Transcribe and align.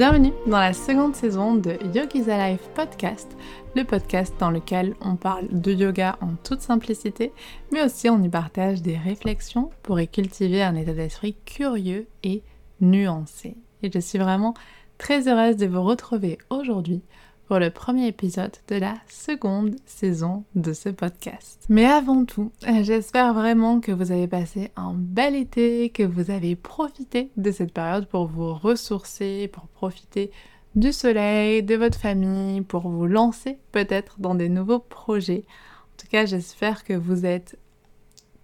Bienvenue 0.00 0.32
dans 0.46 0.60
la 0.60 0.72
seconde 0.72 1.14
saison 1.14 1.56
de 1.56 1.76
Yogi's 1.94 2.26
Alive 2.26 2.66
Podcast, 2.74 3.36
le 3.76 3.84
podcast 3.84 4.32
dans 4.40 4.50
lequel 4.50 4.94
on 5.02 5.16
parle 5.16 5.46
de 5.50 5.72
yoga 5.72 6.16
en 6.22 6.36
toute 6.42 6.62
simplicité, 6.62 7.34
mais 7.70 7.84
aussi 7.84 8.08
on 8.08 8.22
y 8.22 8.30
partage 8.30 8.80
des 8.80 8.96
réflexions 8.96 9.68
pour 9.82 10.00
y 10.00 10.08
cultiver 10.08 10.62
un 10.62 10.74
état 10.74 10.94
d'esprit 10.94 11.36
curieux 11.44 12.06
et 12.22 12.42
nuancé. 12.80 13.58
Et 13.82 13.92
je 13.92 13.98
suis 13.98 14.18
vraiment 14.18 14.54
très 14.96 15.28
heureuse 15.28 15.58
de 15.58 15.66
vous 15.66 15.82
retrouver 15.82 16.38
aujourd'hui 16.48 17.02
pour 17.50 17.58
le 17.58 17.72
premier 17.72 18.06
épisode 18.06 18.54
de 18.68 18.76
la 18.76 18.94
seconde 19.08 19.74
saison 19.84 20.44
de 20.54 20.72
ce 20.72 20.88
podcast. 20.88 21.64
Mais 21.68 21.84
avant 21.84 22.24
tout, 22.24 22.52
j'espère 22.82 23.34
vraiment 23.34 23.80
que 23.80 23.90
vous 23.90 24.12
avez 24.12 24.28
passé 24.28 24.70
un 24.76 24.94
bel 24.94 25.34
été, 25.34 25.90
que 25.90 26.04
vous 26.04 26.30
avez 26.30 26.54
profité 26.54 27.32
de 27.36 27.50
cette 27.50 27.72
période 27.72 28.06
pour 28.06 28.28
vous 28.28 28.54
ressourcer, 28.54 29.50
pour 29.52 29.64
profiter 29.66 30.30
du 30.76 30.92
soleil, 30.92 31.64
de 31.64 31.74
votre 31.74 31.98
famille, 31.98 32.60
pour 32.60 32.88
vous 32.88 33.06
lancer 33.06 33.58
peut-être 33.72 34.20
dans 34.20 34.36
des 34.36 34.48
nouveaux 34.48 34.78
projets. 34.78 35.42
En 35.82 36.02
tout 36.02 36.06
cas, 36.06 36.26
j'espère 36.26 36.84
que 36.84 36.92
vous 36.92 37.26
êtes 37.26 37.58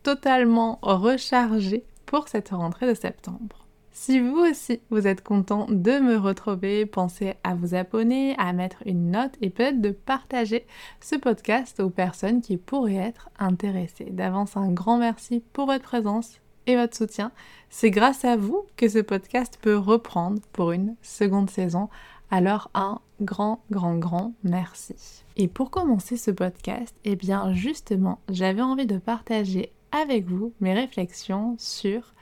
totalement 0.02 0.80
rechargé 0.82 1.84
pour 2.06 2.26
cette 2.26 2.48
rentrée 2.48 2.88
de 2.88 2.94
septembre. 2.94 3.65
Si 3.98 4.20
vous 4.20 4.40
aussi 4.40 4.82
vous 4.90 5.06
êtes 5.06 5.24
content 5.24 5.66
de 5.70 5.98
me 6.00 6.18
retrouver, 6.18 6.84
pensez 6.84 7.32
à 7.42 7.54
vous 7.54 7.74
abonner, 7.74 8.34
à 8.36 8.52
mettre 8.52 8.82
une 8.84 9.10
note 9.10 9.32
et 9.40 9.48
peut-être 9.48 9.80
de 9.80 9.90
partager 9.90 10.66
ce 11.00 11.16
podcast 11.16 11.80
aux 11.80 11.88
personnes 11.88 12.42
qui 12.42 12.58
pourraient 12.58 12.96
être 12.96 13.30
intéressées. 13.38 14.10
D'avance 14.10 14.58
un 14.58 14.70
grand 14.70 14.98
merci 14.98 15.42
pour 15.54 15.64
votre 15.64 15.82
présence 15.82 16.40
et 16.66 16.76
votre 16.76 16.94
soutien. 16.94 17.32
C'est 17.70 17.90
grâce 17.90 18.26
à 18.26 18.36
vous 18.36 18.66
que 18.76 18.86
ce 18.86 18.98
podcast 18.98 19.58
peut 19.62 19.78
reprendre 19.78 20.42
pour 20.52 20.72
une 20.72 20.94
seconde 21.00 21.48
saison. 21.48 21.88
Alors 22.30 22.70
un 22.74 23.00
grand, 23.22 23.64
grand, 23.70 23.96
grand 23.96 24.34
merci. 24.44 25.24
Et 25.36 25.48
pour 25.48 25.70
commencer 25.70 26.18
ce 26.18 26.30
podcast, 26.30 26.94
eh 27.04 27.16
bien 27.16 27.54
justement, 27.54 28.20
j'avais 28.28 28.60
envie 28.60 28.86
de 28.86 28.98
partager 28.98 29.72
avec 29.90 30.26
vous 30.26 30.52
mes 30.60 30.74
réflexions 30.74 31.54
sur 31.58 32.12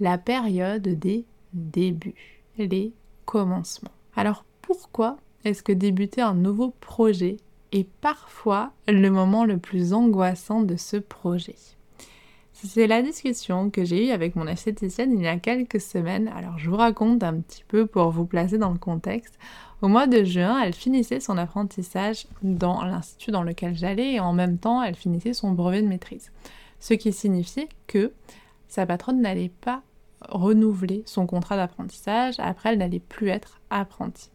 la 0.00 0.18
période 0.18 0.88
des 0.88 1.24
débuts, 1.52 2.36
les 2.56 2.92
commencements. 3.24 3.90
Alors 4.16 4.44
pourquoi 4.62 5.16
est-ce 5.44 5.62
que 5.62 5.72
débuter 5.72 6.20
un 6.20 6.34
nouveau 6.34 6.74
projet 6.80 7.38
est 7.72 7.88
parfois 8.00 8.72
le 8.86 9.10
moment 9.10 9.44
le 9.44 9.58
plus 9.58 9.92
angoissant 9.92 10.62
de 10.62 10.76
ce 10.76 10.96
projet? 10.96 11.56
C'est 12.52 12.88
la 12.88 13.02
discussion 13.02 13.70
que 13.70 13.84
j'ai 13.84 14.08
eue 14.08 14.10
avec 14.10 14.34
mon 14.34 14.48
esthéticienne 14.48 15.12
il 15.16 15.22
y 15.22 15.28
a 15.28 15.38
quelques 15.38 15.80
semaines. 15.80 16.26
Alors 16.28 16.58
je 16.58 16.68
vous 16.68 16.76
raconte 16.76 17.22
un 17.22 17.40
petit 17.40 17.62
peu 17.68 17.86
pour 17.86 18.10
vous 18.10 18.26
placer 18.26 18.58
dans 18.58 18.72
le 18.72 18.78
contexte. 18.78 19.38
Au 19.80 19.86
mois 19.86 20.08
de 20.08 20.24
juin, 20.24 20.60
elle 20.60 20.74
finissait 20.74 21.20
son 21.20 21.38
apprentissage 21.38 22.26
dans 22.42 22.82
l'institut 22.82 23.30
dans 23.30 23.44
lequel 23.44 23.76
j'allais 23.76 24.14
et 24.14 24.20
en 24.20 24.32
même 24.32 24.58
temps, 24.58 24.82
elle 24.82 24.96
finissait 24.96 25.34
son 25.34 25.52
brevet 25.52 25.82
de 25.82 25.86
maîtrise. 25.86 26.32
Ce 26.80 26.94
qui 26.94 27.12
signifiait 27.12 27.68
que 27.86 28.12
sa 28.66 28.86
patronne 28.86 29.20
n'allait 29.20 29.52
pas 29.60 29.82
renouveler 30.20 31.02
son 31.06 31.26
contrat 31.26 31.56
d'apprentissage. 31.56 32.34
Après, 32.38 32.72
elle 32.72 32.78
n'allait 32.78 32.98
plus 32.98 33.28
être 33.28 33.60
apprentie. 33.70 34.30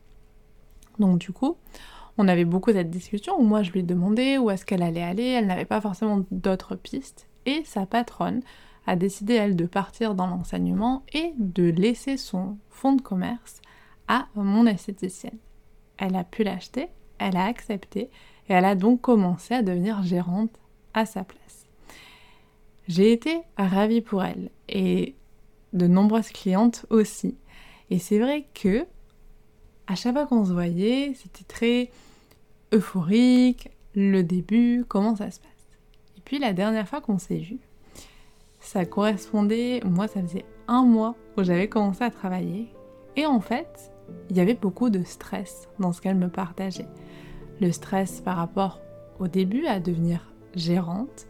Donc 1.00 1.20
du 1.20 1.32
coup, 1.32 1.58
on 2.18 2.28
avait 2.28 2.46
beaucoup 2.46 2.72
cette 2.72 2.92
discussion 2.92 3.40
où 3.40 3.44
moi 3.44 3.64
je 3.64 3.72
lui 3.72 3.84
demandais 3.84 4.38
où 4.38 4.52
est-ce 4.52 4.66
qu'elle 4.66 4.84
allait 4.84 5.04
aller. 5.04 5.26
Elle 5.26 5.48
n'avait 5.48 5.66
pas 5.66 5.82
forcément 5.82 6.24
d'autres 6.32 6.76
pistes. 6.76 7.28
Et 7.46 7.64
sa 7.66 7.86
patronne 7.86 8.42
a 8.86 8.96
décidé, 8.96 9.34
elle, 9.34 9.56
de 9.56 9.66
partir 9.66 10.16
dans 10.16 10.28
l'enseignement 10.28 11.04
et 11.14 11.34
de 11.38 11.64
laisser 11.64 12.18
son 12.18 12.58
fonds 12.70 12.94
de 12.94 13.02
commerce 13.02 13.62
à 14.08 14.28
mon 14.36 14.66
esthéticienne. 14.66 15.38
Elle 15.98 16.16
a 16.16 16.24
pu 16.24 16.44
l'acheter, 16.44 16.90
elle 17.18 17.38
a 17.38 17.46
accepté 17.46 18.10
et 18.50 18.54
elle 18.54 18.66
a 18.66 18.76
donc 18.76 19.02
commencé 19.02 19.54
à 19.54 19.62
devenir 19.62 20.04
gérante 20.04 20.60
à 20.94 21.06
sa 21.06 21.24
place. 21.24 21.66
J'ai 22.88 23.14
été 23.14 23.42
ravie 23.58 24.02
pour 24.02 24.24
elle 24.24 24.50
et 24.68 25.16
de 25.74 25.88
nombreuses 25.88 26.30
clientes 26.30 26.86
aussi. 26.90 27.36
Et 27.90 28.00
c'est 28.00 28.20
vrai 28.20 28.46
que 28.54 28.86
à 29.88 29.96
chaque 29.96 30.14
fois 30.14 30.26
qu'on 30.26 30.46
se 30.46 30.54
voyait, 30.54 31.14
c'était 31.16 31.44
très 31.44 31.92
euphorique, 32.74 33.70
le 33.96 34.24
début, 34.24 34.86
comment 34.88 35.16
ça 35.16 35.30
se 35.30 35.40
passe. 35.40 35.50
Et 36.18 36.22
puis 36.24 36.40
la 36.40 36.54
dernière 36.54 36.88
fois 36.88 37.02
qu'on 37.02 37.20
s'est 37.20 37.38
vu, 37.38 37.60
ça 38.60 38.86
correspondait, 38.86 39.82
moi 39.84 40.08
ça 40.08 40.22
faisait 40.22 40.46
un 40.68 40.84
mois 40.84 41.16
où 41.38 41.44
j'avais 41.44 41.68
commencé 41.68 42.04
à 42.04 42.10
travailler. 42.10 42.70
Et 43.16 43.26
en 43.26 43.40
fait, 43.40 43.92
il 44.30 44.38
y 44.38 44.40
avait 44.40 44.56
beaucoup 44.56 44.90
de 44.90 45.04
stress 45.04 45.68
dans 45.80 45.92
ce 45.92 46.02
qu'elle 46.02 46.16
me 46.16 46.30
partageait. 46.30 46.88
Le 47.60 47.72
stress 47.72 48.22
par 48.22 48.38
rapport 48.38 48.80
au 49.20 49.28
début 49.28 49.66
à 49.68 49.80
devenir 49.80 50.32
gérante, 50.56 51.28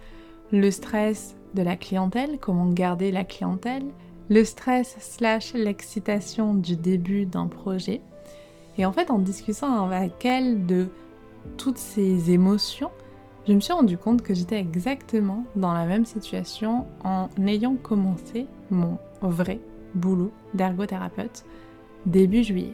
le 0.51 0.69
stress 0.71 1.35
de 1.53 1.61
la 1.61 1.75
clientèle, 1.75 2.37
comment 2.39 2.69
garder 2.69 3.11
la 3.11 3.23
clientèle, 3.23 3.85
le 4.29 4.43
stress 4.43 4.95
slash 4.99 5.53
l'excitation 5.53 6.53
du 6.53 6.75
début 6.75 7.25
d'un 7.25 7.47
projet. 7.47 8.01
Et 8.77 8.85
en 8.85 8.91
fait, 8.91 9.11
en 9.11 9.19
discutant 9.19 9.85
avec 9.85 10.25
elle 10.25 10.65
de 10.65 10.87
toutes 11.57 11.77
ces 11.77 12.31
émotions, 12.31 12.91
je 13.47 13.53
me 13.53 13.59
suis 13.59 13.73
rendu 13.73 13.97
compte 13.97 14.21
que 14.21 14.33
j'étais 14.33 14.57
exactement 14.59 15.43
dans 15.55 15.73
la 15.73 15.85
même 15.85 16.05
situation 16.05 16.85
en 17.03 17.27
ayant 17.45 17.75
commencé 17.75 18.47
mon 18.71 18.97
vrai 19.21 19.59
boulot 19.95 20.31
d'ergothérapeute 20.53 21.45
début 22.05 22.43
juillet. 22.43 22.73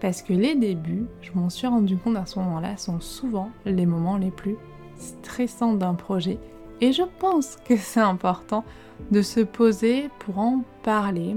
Parce 0.00 0.22
que 0.22 0.34
les 0.34 0.54
débuts, 0.54 1.06
je 1.22 1.30
m'en 1.34 1.48
suis 1.48 1.66
rendu 1.66 1.96
compte 1.96 2.16
à 2.16 2.26
ce 2.26 2.38
moment-là, 2.40 2.76
sont 2.76 3.00
souvent 3.00 3.50
les 3.64 3.86
moments 3.86 4.18
les 4.18 4.30
plus 4.30 4.56
stressants 4.98 5.74
d'un 5.74 5.94
projet. 5.94 6.38
Et 6.80 6.92
je 6.92 7.02
pense 7.18 7.56
que 7.66 7.76
c'est 7.76 8.00
important 8.00 8.64
de 9.10 9.22
se 9.22 9.40
poser 9.40 10.10
pour 10.20 10.38
en 10.38 10.62
parler. 10.82 11.36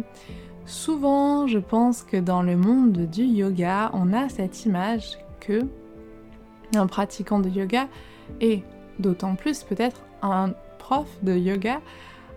Souvent, 0.65 1.47
je 1.47 1.59
pense 1.59 2.03
que 2.03 2.17
dans 2.17 2.41
le 2.41 2.57
monde 2.57 3.09
du 3.09 3.23
yoga, 3.23 3.89
on 3.93 4.13
a 4.13 4.29
cette 4.29 4.65
image 4.65 5.17
que 5.39 5.61
un 6.75 6.87
pratiquant 6.87 7.39
de 7.39 7.49
yoga 7.49 7.87
et 8.41 8.63
d'autant 8.99 9.35
plus 9.35 9.63
peut-être 9.63 10.01
un 10.21 10.51
prof 10.77 11.07
de 11.21 11.37
yoga 11.37 11.79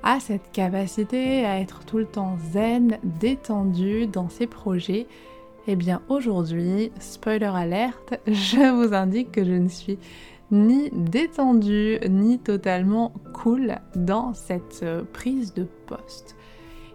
a 0.03 0.21
cette 0.21 0.53
capacité 0.53 1.45
à 1.45 1.59
être 1.59 1.85
tout 1.85 1.99
le 1.99 2.07
temps 2.07 2.39
zen, 2.53 2.99
détendu 3.03 4.07
dans 4.07 4.29
ses 4.29 4.47
projets. 4.47 5.07
Eh 5.67 5.77
bien 5.77 6.01
aujourd'hui, 6.09 6.91
spoiler 7.01 7.51
alerte, 7.53 8.15
je 8.27 8.73
vous 8.73 8.95
indique 8.95 9.33
que 9.33 9.45
je 9.45 9.53
ne 9.53 9.69
suis 9.69 9.99
ni 10.51 10.91
détendu, 10.93 11.99
ni 12.09 12.39
totalement 12.39 13.13
cool 13.33 13.77
dans 13.95 14.35
cette 14.35 14.81
euh, 14.83 15.03
prise 15.13 15.55
de 15.55 15.67
poste. 15.87 16.37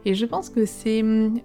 Et 0.06 0.14
je 0.14 0.26
pense 0.26 0.50
que 0.50 0.66
c'est 0.66 1.02
hum, 1.02 1.40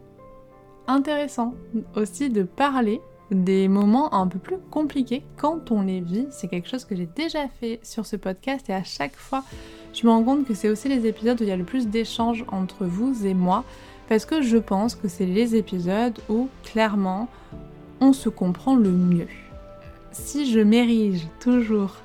intéressant 0.86 1.54
aussi 1.96 2.30
de 2.30 2.42
parler 2.42 3.00
des 3.30 3.68
moments 3.68 4.12
un 4.12 4.26
peu 4.26 4.38
plus 4.38 4.58
compliqués 4.70 5.22
quand 5.36 5.70
on 5.70 5.82
les 5.82 6.00
vit. 6.00 6.26
C'est 6.30 6.48
quelque 6.48 6.68
chose 6.68 6.84
que 6.84 6.96
j'ai 6.96 7.06
déjà 7.06 7.48
fait 7.48 7.78
sur 7.82 8.06
ce 8.06 8.16
podcast 8.16 8.68
et 8.68 8.74
à 8.74 8.82
chaque 8.82 9.14
fois, 9.14 9.44
je 9.92 10.06
me 10.06 10.10
rends 10.10 10.24
compte 10.24 10.46
que 10.46 10.54
c'est 10.54 10.68
aussi 10.68 10.88
les 10.88 11.06
épisodes 11.06 11.40
où 11.40 11.44
il 11.44 11.48
y 11.48 11.52
a 11.52 11.56
le 11.56 11.64
plus 11.64 11.86
d'échanges 11.86 12.44
entre 12.50 12.84
vous 12.84 13.26
et 13.26 13.34
moi 13.34 13.64
parce 14.08 14.24
que 14.24 14.42
je 14.42 14.56
pense 14.56 14.96
que 14.96 15.06
c'est 15.06 15.26
les 15.26 15.54
épisodes 15.54 16.18
où 16.28 16.48
clairement 16.64 17.28
on 18.00 18.12
se 18.12 18.28
comprend 18.28 18.74
le 18.74 18.90
mieux 18.90 19.28
si 20.12 20.50
je 20.50 20.60
m'érige 20.60 21.26
toujours 21.40 21.96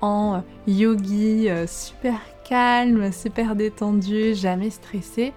en 0.00 0.42
yogi 0.66 1.48
euh, 1.48 1.66
super 1.66 2.20
calme, 2.48 3.12
super 3.12 3.56
détendu, 3.56 4.34
jamais 4.34 4.70
stressé, 4.70 5.32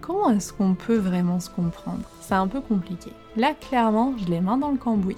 comment 0.00 0.30
est-ce 0.30 0.52
qu'on 0.52 0.74
peut 0.74 0.96
vraiment 0.96 1.40
se 1.40 1.50
comprendre? 1.50 2.02
C'est 2.20 2.34
un 2.34 2.46
peu 2.46 2.60
compliqué. 2.60 3.10
Là, 3.36 3.54
clairement, 3.54 4.14
je 4.18 4.26
les 4.26 4.40
mains 4.40 4.58
dans 4.58 4.70
le 4.70 4.76
cambouis. 4.76 5.16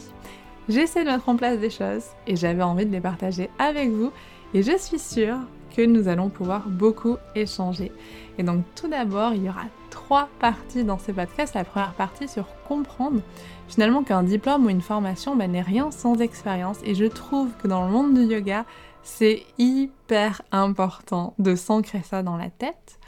J'essaie 0.68 1.04
de 1.04 1.10
mettre 1.10 1.28
en 1.28 1.36
place 1.36 1.58
des 1.58 1.70
choses 1.70 2.04
et 2.26 2.36
j'avais 2.36 2.62
envie 2.62 2.86
de 2.86 2.92
les 2.92 3.00
partager 3.00 3.50
avec 3.58 3.90
vous 3.90 4.10
et 4.54 4.62
je 4.62 4.76
suis 4.76 4.98
sûre 4.98 5.38
que 5.76 5.82
nous 5.82 6.08
allons 6.08 6.28
pouvoir 6.28 6.68
beaucoup 6.68 7.16
échanger. 7.34 7.92
Et 8.38 8.42
donc 8.42 8.64
tout 8.74 8.88
d'abord, 8.88 9.34
il 9.34 9.44
y 9.44 9.48
aura 9.48 9.64
trois 9.90 10.28
parties 10.40 10.84
dans 10.84 10.98
ce 10.98 11.12
podcast. 11.12 11.54
La 11.54 11.64
première 11.64 11.92
partie 11.92 12.28
sur 12.28 12.46
comprendre 12.66 13.20
finalement 13.68 14.02
qu'un 14.02 14.22
diplôme 14.22 14.66
ou 14.66 14.70
une 14.70 14.80
formation 14.80 15.36
ben, 15.36 15.52
n'est 15.52 15.62
rien 15.62 15.90
sans 15.90 16.20
expérience. 16.20 16.78
Et 16.84 16.94
je 16.94 17.04
trouve 17.04 17.50
que 17.62 17.68
dans 17.68 17.84
le 17.84 17.90
monde 17.90 18.14
du 18.14 18.22
yoga, 18.22 18.64
c'est 19.02 19.42
hyper 19.58 20.42
important 20.52 21.34
de 21.38 21.54
s'ancrer 21.54 22.02
ça 22.02 22.22
dans 22.22 22.36
la 22.36 22.50
tête. 22.50 22.98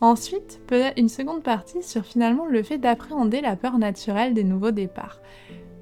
Ensuite, 0.00 0.60
peut-être 0.66 0.98
une 0.98 1.08
seconde 1.08 1.42
partie 1.42 1.82
sur 1.82 2.04
finalement 2.04 2.46
le 2.46 2.62
fait 2.62 2.78
d'appréhender 2.78 3.40
la 3.40 3.56
peur 3.56 3.78
naturelle 3.78 4.34
des 4.34 4.44
nouveaux 4.44 4.70
départs. 4.70 5.20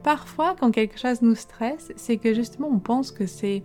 Parfois, 0.03 0.55
quand 0.59 0.71
quelque 0.71 0.99
chose 0.99 1.23
nous 1.23 1.35
stresse, 1.35 1.93
c'est 1.97 2.17
que 2.17 2.35
justement 2.35 2.69
on 2.71 2.79
pense 2.79 3.13
que 3.13 3.27
c'est 3.27 3.63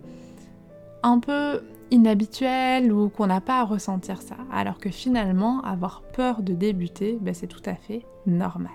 un 1.02 1.18
peu 1.18 1.62
inhabituel 1.90 2.92
ou 2.92 3.08
qu'on 3.08 3.26
n'a 3.26 3.40
pas 3.40 3.60
à 3.60 3.64
ressentir 3.64 4.20
ça. 4.22 4.36
Alors 4.52 4.78
que 4.78 4.90
finalement, 4.90 5.60
avoir 5.62 6.02
peur 6.02 6.42
de 6.42 6.52
débuter, 6.52 7.18
ben, 7.20 7.34
c'est 7.34 7.46
tout 7.46 7.62
à 7.66 7.74
fait 7.74 8.04
normal. 8.26 8.72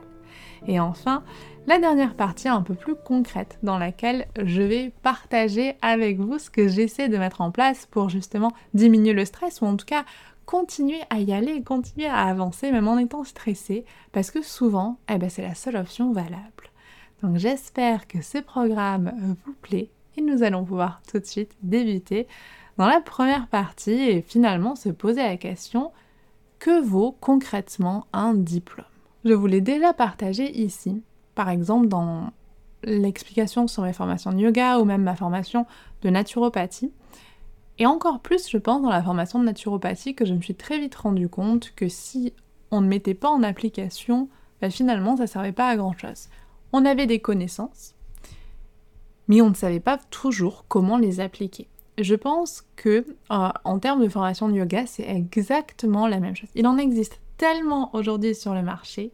Et 0.68 0.80
enfin, 0.80 1.24
la 1.66 1.80
dernière 1.80 2.16
partie 2.16 2.50
un 2.50 2.62
peu 2.62 2.74
plus 2.74 2.96
concrète 2.96 3.58
dans 3.64 3.78
laquelle 3.78 4.28
je 4.42 4.62
vais 4.62 4.92
partager 5.02 5.76
avec 5.82 6.20
vous 6.20 6.38
ce 6.38 6.50
que 6.50 6.68
j'essaie 6.68 7.10
de 7.10 7.18
mettre 7.18 7.42
en 7.42 7.52
place 7.52 7.86
pour 7.86 8.10
justement 8.10 8.52
diminuer 8.74 9.14
le 9.14 9.26
stress 9.26 9.62
ou 9.62 9.66
en 9.66 9.78
tout 9.78 9.86
cas 9.86 10.04
continuer 10.46 11.00
à 11.10 11.20
y 11.20 11.32
aller, 11.32 11.64
continuer 11.64 12.08
à 12.08 12.24
avancer 12.24 12.72
même 12.72 12.88
en 12.88 12.98
étant 12.98 13.24
stressé 13.24 13.86
parce 14.12 14.30
que 14.30 14.42
souvent, 14.42 14.98
eh 15.10 15.18
ben, 15.18 15.30
c'est 15.30 15.42
la 15.42 15.56
seule 15.56 15.78
option 15.78 16.12
valable. 16.12 16.70
Donc 17.22 17.38
j'espère 17.38 18.08
que 18.08 18.22
ce 18.22 18.40
programme 18.40 19.38
vous 19.46 19.54
plaît 19.54 19.90
et 20.18 20.22
nous 20.22 20.44
allons 20.44 20.66
pouvoir 20.66 21.02
tout 21.10 21.20
de 21.20 21.26
suite 21.26 21.56
débuter 21.62 22.28
dans 22.78 22.88
la 22.88 23.00
première 23.00 23.48
partie 23.48 24.10
et 24.10 24.22
finalement 24.22 24.76
se 24.76 24.90
poser 24.90 25.24
la 25.24 25.38
question 25.38 25.92
que 26.60 26.82
vaut 26.82 27.16
concrètement 27.20 28.06
un 28.12 28.34
diplôme? 28.34 28.86
Je 29.24 29.34
vous 29.34 29.48
l'ai 29.48 29.62
déjà 29.62 29.94
partagé 29.94 30.52
ici, 30.60 31.02
par 31.36 31.50
exemple 31.50 31.88
dans 31.88 32.32
l'explication 32.84 33.68
sur 33.68 33.84
mes 33.84 33.94
formations 33.94 34.32
de 34.32 34.40
yoga 34.40 34.80
ou 34.80 34.86
même 34.86 35.04
ma 35.04 35.16
formation 35.16 35.66
de 36.02 36.10
naturopathie. 36.10 36.92
Et 37.80 37.86
encore 37.86 38.20
plus, 38.20 38.50
je 38.50 38.58
pense, 38.58 38.82
dans 38.82 38.90
la 38.90 39.02
formation 39.02 39.40
de 39.40 39.46
naturopathie, 39.46 40.16
que 40.16 40.26
je 40.26 40.34
me 40.34 40.42
suis 40.42 40.56
très 40.56 40.80
vite 40.80 40.96
rendu 40.96 41.28
compte 41.28 41.74
que 41.76 41.88
si 41.88 42.34
on 42.72 42.82
ne 42.82 42.88
mettait 42.88 43.16
pas 43.16 43.30
en 43.30 43.42
application, 43.42 44.30
ben 44.62 44.70
finalement, 44.70 45.18
ça 45.18 45.24
ne 45.24 45.28
servait 45.28 45.52
pas 45.52 45.70
à 45.70 45.76
grand 45.76 45.98
chose. 45.98 46.28
On 46.72 46.86
avait 46.86 47.08
des 47.08 47.20
connaissances, 47.20 47.96
mais 49.28 49.42
on 49.42 49.50
ne 49.50 49.56
savait 49.56 49.80
pas 49.80 49.98
toujours 50.10 50.66
comment 50.68 50.98
les 50.98 51.20
appliquer. 51.20 51.68
Je 52.00 52.16
pense 52.16 52.64
que 52.76 53.06
euh, 53.32 53.50
en 53.64 53.80
termes 53.80 54.04
de 54.04 54.10
formation 54.10 54.50
de 54.50 54.56
yoga, 54.56 54.86
c'est 54.86 55.08
exactement 55.08 56.08
la 56.08 56.20
même 56.20 56.36
chose. 56.36 56.50
Il 56.56 56.68
en 56.68 56.78
existe 56.78 57.20
tellement 57.38 57.96
aujourd'hui 57.96 58.34
sur 58.36 58.54
le 58.54 58.64
marché 58.64 59.12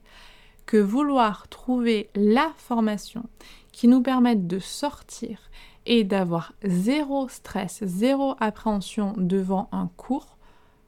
que 0.70 0.78
vouloir 0.78 1.48
trouver 1.48 2.12
la 2.14 2.54
formation 2.58 3.24
qui 3.72 3.88
nous 3.88 4.04
permette 4.04 4.46
de 4.46 4.60
sortir 4.60 5.50
et 5.88 6.04
d'avoir 6.04 6.54
zéro 6.64 7.28
stress, 7.28 7.84
zéro 7.86 8.36
appréhension 8.40 9.16
devant 9.18 9.68
un 9.72 9.90
cours, 9.98 10.38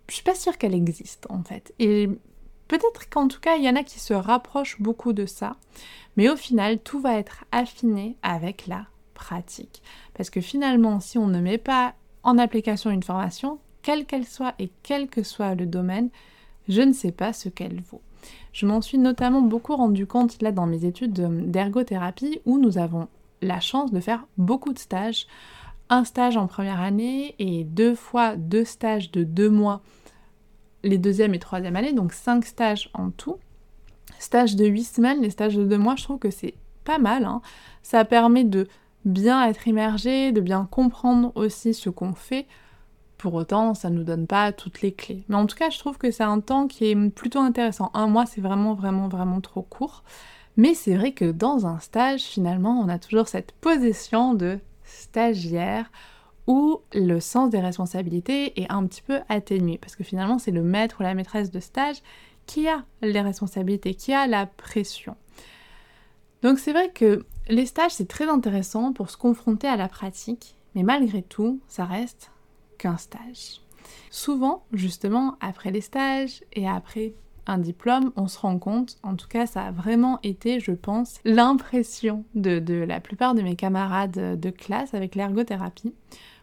je 0.07 0.13
suis 0.13 0.24
pas 0.24 0.36
sûre 0.36 0.60
qu'elle 0.60 0.75
existe 0.75 1.25
en 1.31 1.42
fait. 1.42 1.74
Et 1.80 2.07
peut-être 2.68 3.10
qu'en 3.10 3.28
tout 3.28 3.39
cas, 3.39 3.56
il 3.56 3.63
y 3.63 3.69
en 3.69 3.75
a 3.75 3.81
qui 3.81 4.00
se 4.00 4.13
rapprochent 4.13 4.80
beaucoup 4.80 5.13
de 5.13 5.25
ça, 5.25 5.56
mais 6.16 6.30
au 6.30 6.36
final, 6.36 6.78
tout 6.78 7.00
va 7.00 7.18
être 7.18 7.45
affiné 7.51 8.18
avec 8.22 8.68
la 8.68 8.86
pratique. 9.16 9.81
Parce 10.13 10.30
que 10.30 10.42
finalement, 10.42 11.00
si 11.00 11.18
on 11.18 11.25
ne 11.25 11.42
met 11.42 11.57
pas 11.57 11.95
en 12.22 12.38
application 12.38 12.92
une 12.92 13.01
formation, 13.01 13.57
quelle 13.81 14.06
qu'elle 14.06 14.28
soit 14.28 14.54
et 14.60 14.72
quel 14.83 15.07
que 15.07 15.24
soit 15.24 15.56
le 15.56 15.66
domaine, 15.66 16.12
je 16.68 16.83
ne 16.83 16.94
sais 16.94 17.12
pas 17.12 17.33
ce 17.33 17.50
qu'elle 17.50 17.81
vaut. 17.81 18.04
Je 18.53 18.65
m'en 18.65 18.81
suis 18.81 18.97
notamment 18.97 19.41
beaucoup 19.41 19.75
rendu 19.75 20.06
compte 20.06 20.41
là 20.41 20.51
dans 20.51 20.65
mes 20.65 20.85
études 20.85 21.13
d'ergothérapie 21.50 22.39
où 22.45 22.57
nous 22.57 22.77
avons 22.77 23.07
la 23.41 23.59
chance 23.59 23.91
de 23.91 24.00
faire 24.00 24.27
beaucoup 24.38 24.73
de 24.73 24.79
stages. 24.79 25.27
Un 25.89 26.03
stage 26.03 26.38
en 26.38 26.47
première 26.47 26.79
année 26.79 27.35
et 27.39 27.63
deux 27.63 27.95
fois 27.95 28.35
deux 28.35 28.65
stages 28.65 29.12
de 29.12 29.23
deux 29.23 29.50
mois 29.50 29.81
les 30.83 30.97
deuxième 30.97 31.33
et 31.33 31.39
troisième 31.39 31.75
années, 31.75 31.94
donc 31.94 32.13
cinq 32.13 32.45
stages 32.45 32.89
en 32.94 33.12
tout. 33.12 33.38
Stage 34.19 34.56
de 34.56 34.65
huit 34.65 34.83
semaines, 34.83 35.21
les 35.21 35.29
stages 35.29 35.56
de 35.56 35.63
deux 35.63 35.77
mois, 35.77 35.95
je 35.95 36.03
trouve 36.03 36.19
que 36.19 36.31
c'est 36.31 36.56
pas 36.83 36.97
mal. 36.97 37.25
Hein. 37.25 37.41
Ça 37.83 38.06
permet 38.06 38.44
de 38.44 38.68
bien 39.06 39.45
être 39.47 39.68
immergé, 39.68 40.31
de 40.31 40.41
bien 40.41 40.68
comprendre 40.69 41.31
aussi 41.35 41.73
ce 41.73 41.89
qu'on 41.89 42.13
fait. 42.13 42.47
Pour 43.21 43.35
autant, 43.35 43.75
ça 43.75 43.91
ne 43.91 43.97
nous 43.97 44.03
donne 44.03 44.25
pas 44.25 44.51
toutes 44.51 44.81
les 44.81 44.94
clés. 44.94 45.23
Mais 45.29 45.35
en 45.35 45.45
tout 45.45 45.56
cas, 45.56 45.69
je 45.69 45.77
trouve 45.77 46.00
que 46.00 46.09
c'est 46.09 46.23
un 46.23 46.39
temps 46.39 46.68
qui 46.68 46.89
est 46.89 47.09
plutôt 47.12 47.38
intéressant. 47.38 47.91
Un 47.94 48.07
mois, 48.07 48.25
c'est 48.25 48.41
vraiment, 48.41 48.73
vraiment, 48.73 49.09
vraiment 49.09 49.41
trop 49.41 49.62
court. 49.62 50.01
Mais 50.57 50.73
c'est 50.73 50.95
vrai 50.95 51.12
que 51.12 51.31
dans 51.31 51.68
un 51.68 51.77
stage, 51.77 52.23
finalement, 52.23 52.79
on 52.79 52.89
a 52.89 52.97
toujours 52.97 53.27
cette 53.27 53.51
position 53.51 54.33
de 54.33 54.57
stagiaire 54.83 55.91
où 56.47 56.81
le 56.95 57.19
sens 57.19 57.51
des 57.51 57.59
responsabilités 57.59 58.59
est 58.59 58.71
un 58.71 58.88
petit 58.88 59.03
peu 59.03 59.19
atténué. 59.29 59.77
Parce 59.77 59.95
que 59.95 60.03
finalement, 60.03 60.39
c'est 60.39 60.50
le 60.50 60.63
maître 60.63 60.95
ou 61.00 61.03
la 61.03 61.13
maîtresse 61.13 61.51
de 61.51 61.59
stage 61.59 61.97
qui 62.47 62.68
a 62.68 62.83
les 63.03 63.21
responsabilités, 63.21 63.94
qui 63.94 64.13
a 64.13 64.25
la 64.25 64.47
pression. 64.47 65.15
Donc 66.41 66.57
c'est 66.57 66.73
vrai 66.73 66.89
que 66.89 67.23
les 67.50 67.68
stages, 67.68 67.91
c'est 67.91 68.07
très 68.07 68.27
intéressant 68.27 68.94
pour 68.94 69.12
se 69.12 69.18
confronter 69.18 69.68
à 69.68 69.77
la 69.77 69.88
pratique, 69.88 70.56
mais 70.73 70.81
malgré 70.81 71.21
tout, 71.21 71.59
ça 71.68 71.85
reste 71.85 72.31
stage. 72.98 73.62
Souvent, 74.10 74.63
justement, 74.74 75.38
après 75.39 75.72
les 75.72 75.81
stages 75.81 76.44
et 76.54 76.68
après 76.68 77.13
un 77.48 77.57
diplôme, 77.57 78.12
on 78.16 78.28
se 78.28 78.39
rend 78.39 78.60
compte, 78.60 78.98
en 79.04 79.16
tout 79.16 79.28
cas 79.28 79.45
ça 79.45 79.63
a 79.63 79.72
vraiment 79.72 80.19
été, 80.24 80.60
je 80.60 80.72
pense, 80.72 81.19
l'impression 81.25 82.24
de, 82.36 82.83
la 82.83 83.00
plupart 83.00 83.36
de 83.36 83.42
mes 83.42 83.56
camarades 83.56 84.39
de 84.39 84.50
classe 84.50 84.94
avec 84.94 85.16
l'ergothérapie, 85.16 85.94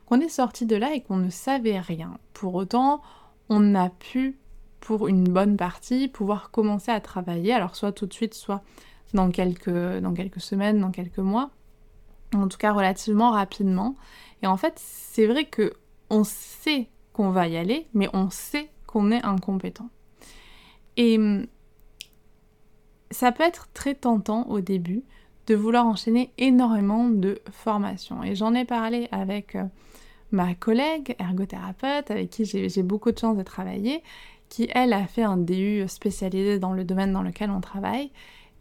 qu'on 0.06 0.20
est 0.20 0.29
sorti 0.29 0.67
de 0.67 0.76
là 0.76 0.94
et 0.94 1.00
qu'on 1.00 1.17
ne 1.17 1.31
savait 1.31 1.79
rien. 1.79 2.19
Pour 2.32 2.55
autant, 2.55 3.02
on 3.49 3.75
a 3.75 3.90
pu, 3.90 4.38
pour 4.81 5.08
une 5.08 5.25
bonne 5.25 5.56
partie, 5.56 6.08
pouvoir 6.08 6.50
commencer 6.50 6.90
à 6.90 7.00
travailler, 7.00 7.52
alors 7.52 7.76
soit 7.76 7.93
tout 7.93 8.06
de 8.06 8.12
suite, 8.12 8.35
soit 8.35 8.62
dans 9.14 9.31
quelques, 9.31 9.70
dans 10.00 10.14
quelques 10.14 10.40
semaines, 10.40 10.81
dans 10.81 10.90
quelques 10.90 11.19
mois, 11.19 11.50
en 12.35 12.49
tout 12.49 12.58
cas 12.58 12.73
relativement 12.73 13.31
rapidement. 13.31 13.94
Et 14.43 14.46
en 14.46 14.56
fait, 14.56 14.75
c'est 14.76 15.26
vrai 15.26 15.44
que 15.44 15.73
on 16.10 16.25
sait 16.25 16.88
qu'on 17.12 17.31
va 17.31 17.49
y 17.49 17.56
aller, 17.56 17.87
mais 17.94 18.08
on 18.12 18.31
sait 18.31 18.70
qu'on 18.87 19.10
est 19.10 19.25
incompétent. 19.25 19.90
Et 20.96 21.19
hum, 21.19 21.46
ça 23.10 23.32
peut 23.32 23.44
être 23.44 23.69
très 23.72 23.94
tentant 23.94 24.46
au 24.49 24.60
début 24.60 25.02
de 25.46 25.55
vouloir 25.55 25.87
enchaîner 25.87 26.31
énormément 26.38 27.08
de 27.08 27.40
formations. 27.50 28.22
Et 28.22 28.34
j'en 28.34 28.55
ai 28.55 28.64
parlé 28.64 29.08
avec 29.12 29.55
euh, 29.55 29.64
ma 30.31 30.55
collègue 30.55 31.16
ergothérapeute, 31.19 32.11
avec 32.11 32.31
qui 32.31 32.44
j'ai 32.44 32.82
beaucoup 32.82 33.12
de 33.12 33.19
chance 33.19 33.37
de 33.37 33.43
travailler, 33.43 34.02
qui 34.49 34.69
elle 34.75 34.93
a 34.93 35.06
fait 35.06 35.22
un 35.22 35.38
DU 35.38 35.84
spécialisé 35.88 36.58
dans 36.58 36.72
le 36.72 36.84
domaine 36.84 37.12
dans 37.12 37.22
lequel 37.22 37.50
on 37.50 37.61
travaille. 37.61 38.11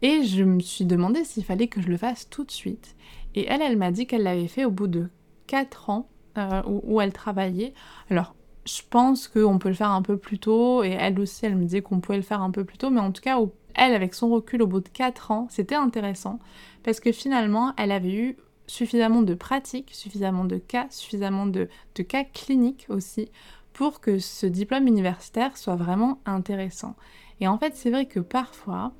Et 0.00 0.22
je 0.22 0.44
me 0.44 0.60
suis 0.60 0.84
demandé 0.84 1.24
s'il 1.24 1.44
fallait 1.44 1.68
que 1.68 1.82
je 1.82 1.88
le 1.88 1.96
fasse 1.96 2.30
tout 2.30 2.44
de 2.44 2.50
suite. 2.50 2.96
Et 3.34 3.46
elle, 3.46 3.62
elle 3.62 3.76
m'a 3.76 3.90
dit 3.90 4.06
qu'elle 4.06 4.22
l'avait 4.22 4.48
fait 4.48 4.64
au 4.64 4.70
bout 4.70 4.86
de 4.86 5.10
4 5.46 5.90
ans 5.90 6.08
euh, 6.38 6.62
où, 6.66 7.00
elle 7.00 7.12
travaillait. 7.12 7.74
Alors, 8.10 8.34
je 8.64 8.82
pense 8.88 9.28
qu'on 9.28 9.58
peut 9.58 9.68
le 9.68 9.74
faire 9.74 9.90
un 9.90 10.02
peu 10.02 10.16
plus 10.16 10.38
tôt, 10.38 10.82
et 10.84 10.90
elle 10.90 11.18
aussi, 11.20 11.46
elle 11.46 11.56
me 11.56 11.64
disait 11.64 11.82
qu'on 11.82 12.00
pouvait 12.00 12.18
le 12.18 12.22
faire 12.22 12.42
un 12.42 12.50
peu 12.50 12.64
plus 12.64 12.78
tôt, 12.78 12.90
mais 12.90 13.00
en 13.00 13.12
tout 13.12 13.22
cas, 13.22 13.38
elle, 13.74 13.94
avec 13.94 14.14
son 14.14 14.28
recul 14.28 14.62
au 14.62 14.66
bout 14.66 14.80
de 14.80 14.88
4 14.88 15.30
ans, 15.30 15.46
c'était 15.50 15.74
intéressant, 15.74 16.38
parce 16.82 17.00
que 17.00 17.12
finalement, 17.12 17.72
elle 17.76 17.92
avait 17.92 18.14
eu 18.14 18.36
suffisamment 18.68 19.22
de 19.22 19.34
pratiques, 19.34 19.90
suffisamment 19.92 20.44
de 20.44 20.58
cas, 20.58 20.86
suffisamment 20.90 21.46
de, 21.46 21.68
cas 22.06 22.24
cliniques 22.24 22.86
aussi, 22.88 23.30
pour 23.72 24.00
que 24.00 24.18
ce 24.18 24.46
diplôme 24.46 24.86
universitaire 24.86 25.56
soit 25.56 25.76
vraiment 25.76 26.20
intéressant. 26.26 26.94
Et 27.40 27.48
en 27.48 27.58
fait, 27.58 27.74
c'est 27.74 27.90
vrai 27.90 28.06
que 28.06 28.20
parfois, 28.20 28.92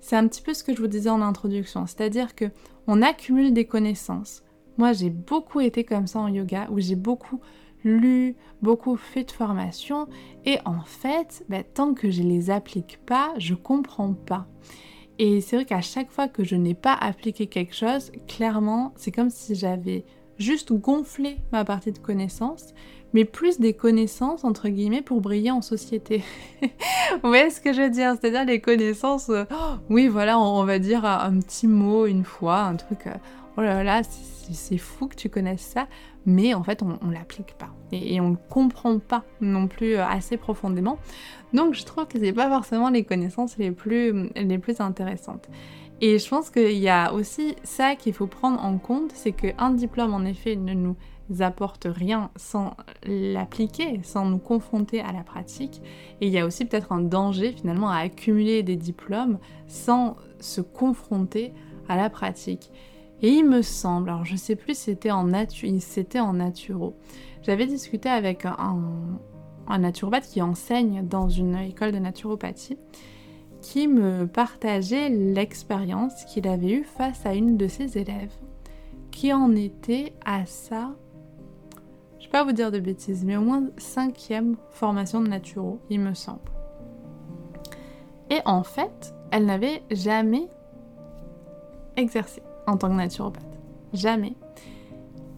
c'est 0.00 0.16
un 0.16 0.28
petit 0.28 0.42
peu 0.42 0.54
ce 0.54 0.62
que 0.62 0.74
je 0.74 0.80
vous 0.80 0.88
disais 0.88 1.10
en 1.10 1.22
introduction, 1.22 1.86
c'est-à-dire 1.86 2.34
que 2.34 2.46
on 2.86 3.00
accumule 3.00 3.54
des 3.54 3.64
connaissances. 3.64 4.43
Moi, 4.78 4.92
j'ai 4.92 5.10
beaucoup 5.10 5.60
été 5.60 5.84
comme 5.84 6.06
ça 6.06 6.18
en 6.18 6.28
yoga, 6.28 6.68
où 6.70 6.80
j'ai 6.80 6.96
beaucoup 6.96 7.40
lu, 7.84 8.36
beaucoup 8.62 8.96
fait 8.96 9.24
de 9.24 9.30
formation, 9.30 10.08
et 10.44 10.58
en 10.64 10.80
fait, 10.80 11.44
ben, 11.48 11.62
tant 11.74 11.94
que 11.94 12.10
je 12.10 12.22
les 12.22 12.50
applique 12.50 12.98
pas, 13.04 13.34
je 13.38 13.54
comprends 13.54 14.14
pas. 14.14 14.46
Et 15.18 15.40
c'est 15.40 15.56
vrai 15.56 15.64
qu'à 15.64 15.80
chaque 15.80 16.10
fois 16.10 16.28
que 16.28 16.44
je 16.44 16.56
n'ai 16.56 16.74
pas 16.74 16.94
appliqué 16.94 17.46
quelque 17.46 17.74
chose, 17.74 18.10
clairement, 18.26 18.92
c'est 18.96 19.12
comme 19.12 19.30
si 19.30 19.54
j'avais 19.54 20.04
juste 20.38 20.72
gonflé 20.72 21.36
ma 21.52 21.64
partie 21.64 21.92
de 21.92 21.98
connaissances, 21.98 22.74
mais 23.12 23.24
plus 23.24 23.60
des 23.60 23.74
connaissances, 23.74 24.42
entre 24.42 24.68
guillemets, 24.68 25.02
pour 25.02 25.20
briller 25.20 25.52
en 25.52 25.62
société. 25.62 26.24
Vous 26.60 27.28
voyez 27.28 27.50
ce 27.50 27.60
que 27.60 27.72
je 27.72 27.82
veux 27.82 27.90
dire? 27.90 28.16
C'est-à-dire 28.20 28.44
les 28.44 28.60
connaissances, 28.60 29.28
euh, 29.28 29.44
oui, 29.88 30.08
voilà, 30.08 30.38
on, 30.40 30.64
va 30.64 30.80
dire 30.80 31.04
un, 31.04 31.38
petit 31.38 31.68
mot 31.68 32.06
une 32.06 32.24
fois, 32.24 32.62
un 32.62 32.74
truc, 32.74 33.06
euh, 33.06 33.14
oh 33.56 33.60
là 33.60 33.82
là, 33.82 34.02
c'est 34.04 34.78
fou 34.78 35.06
que 35.08 35.16
tu 35.16 35.28
connaisses 35.28 35.62
ça, 35.62 35.86
mais 36.26 36.54
en 36.54 36.62
fait, 36.62 36.82
on, 36.82 37.06
ne 37.06 37.12
l'applique 37.12 37.54
pas. 37.58 37.70
Et, 37.92 38.20
on 38.20 38.30
ne 38.30 38.36
comprend 38.36 38.98
pas 38.98 39.24
non 39.40 39.68
plus 39.68 39.94
euh, 39.94 40.06
assez 40.06 40.36
profondément. 40.36 40.98
Donc, 41.52 41.74
je 41.74 41.84
trouve 41.84 42.06
que 42.06 42.18
c'est 42.18 42.32
pas 42.32 42.48
forcément 42.48 42.90
les 42.90 43.04
connaissances 43.04 43.56
les 43.58 43.70
plus, 43.70 44.30
les 44.34 44.58
plus 44.58 44.80
intéressantes. 44.80 45.48
Et 46.00 46.18
je 46.18 46.28
pense 46.28 46.50
qu'il 46.50 46.78
y 46.78 46.88
a 46.88 47.12
aussi 47.12 47.56
ça 47.62 47.94
qu'il 47.94 48.12
faut 48.12 48.26
prendre 48.26 48.62
en 48.62 48.78
compte, 48.78 49.12
c'est 49.14 49.32
qu'un 49.32 49.70
diplôme, 49.70 50.12
en 50.12 50.24
effet, 50.24 50.56
ne 50.56 50.74
nous 50.74 50.96
apporte 51.40 51.86
rien 51.88 52.30
sans 52.36 52.76
l'appliquer, 53.04 54.00
sans 54.02 54.26
nous 54.26 54.38
confronter 54.38 55.00
à 55.00 55.12
la 55.12 55.22
pratique. 55.22 55.80
Et 56.20 56.26
il 56.26 56.32
y 56.32 56.38
a 56.38 56.46
aussi 56.46 56.64
peut-être 56.64 56.92
un 56.92 57.00
danger 57.00 57.52
finalement 57.52 57.88
à 57.88 57.98
accumuler 57.98 58.62
des 58.62 58.76
diplômes 58.76 59.38
sans 59.66 60.16
se 60.40 60.60
confronter 60.60 61.52
à 61.88 61.96
la 61.96 62.10
pratique. 62.10 62.70
Et 63.22 63.28
il 63.28 63.44
me 63.44 63.62
semble, 63.62 64.10
alors 64.10 64.24
je 64.24 64.36
sais 64.36 64.56
plus 64.56 64.74
si 64.74 64.84
c'était 64.84 65.10
en 65.10 65.24
nature, 65.24 65.70
c'était 65.80 66.20
en 66.20 66.34
naturo. 66.34 66.94
J'avais 67.42 67.66
discuté 67.66 68.08
avec 68.08 68.44
un, 68.46 69.78
naturopathe 69.78 70.26
qui 70.26 70.42
enseigne 70.42 71.06
dans 71.06 71.28
une 71.28 71.56
école 71.56 71.92
de 71.92 71.98
naturopathie 71.98 72.78
qui 73.60 73.88
me 73.88 74.26
partageait 74.26 75.08
l'expérience 75.08 76.24
qu'il 76.26 76.46
avait 76.46 76.72
eue 76.72 76.84
face 76.84 77.24
à 77.24 77.34
une 77.34 77.56
de 77.56 77.66
ses 77.66 77.96
élèves, 77.96 78.34
qui 79.10 79.32
en 79.32 79.56
était 79.56 80.12
à 80.26 80.44
sa, 80.44 80.94
je 82.18 82.24
vais 82.24 82.30
pas 82.30 82.44
vous 82.44 82.52
dire 82.52 82.70
de 82.70 82.78
bêtises, 82.78 83.24
mais 83.24 83.36
au 83.36 83.40
moins 83.40 83.64
cinquième 83.78 84.56
formation 84.70 85.22
de 85.22 85.28
naturo, 85.28 85.80
il 85.88 86.00
me 86.00 86.12
semble. 86.12 86.40
Et 88.28 88.40
en 88.44 88.62
fait, 88.64 89.14
elle 89.30 89.46
n'avait 89.46 89.82
jamais 89.90 90.46
exercé 91.96 92.42
en 92.66 92.76
tant 92.76 92.88
que 92.88 92.94
naturopathe. 92.94 93.42
Jamais. 93.92 94.34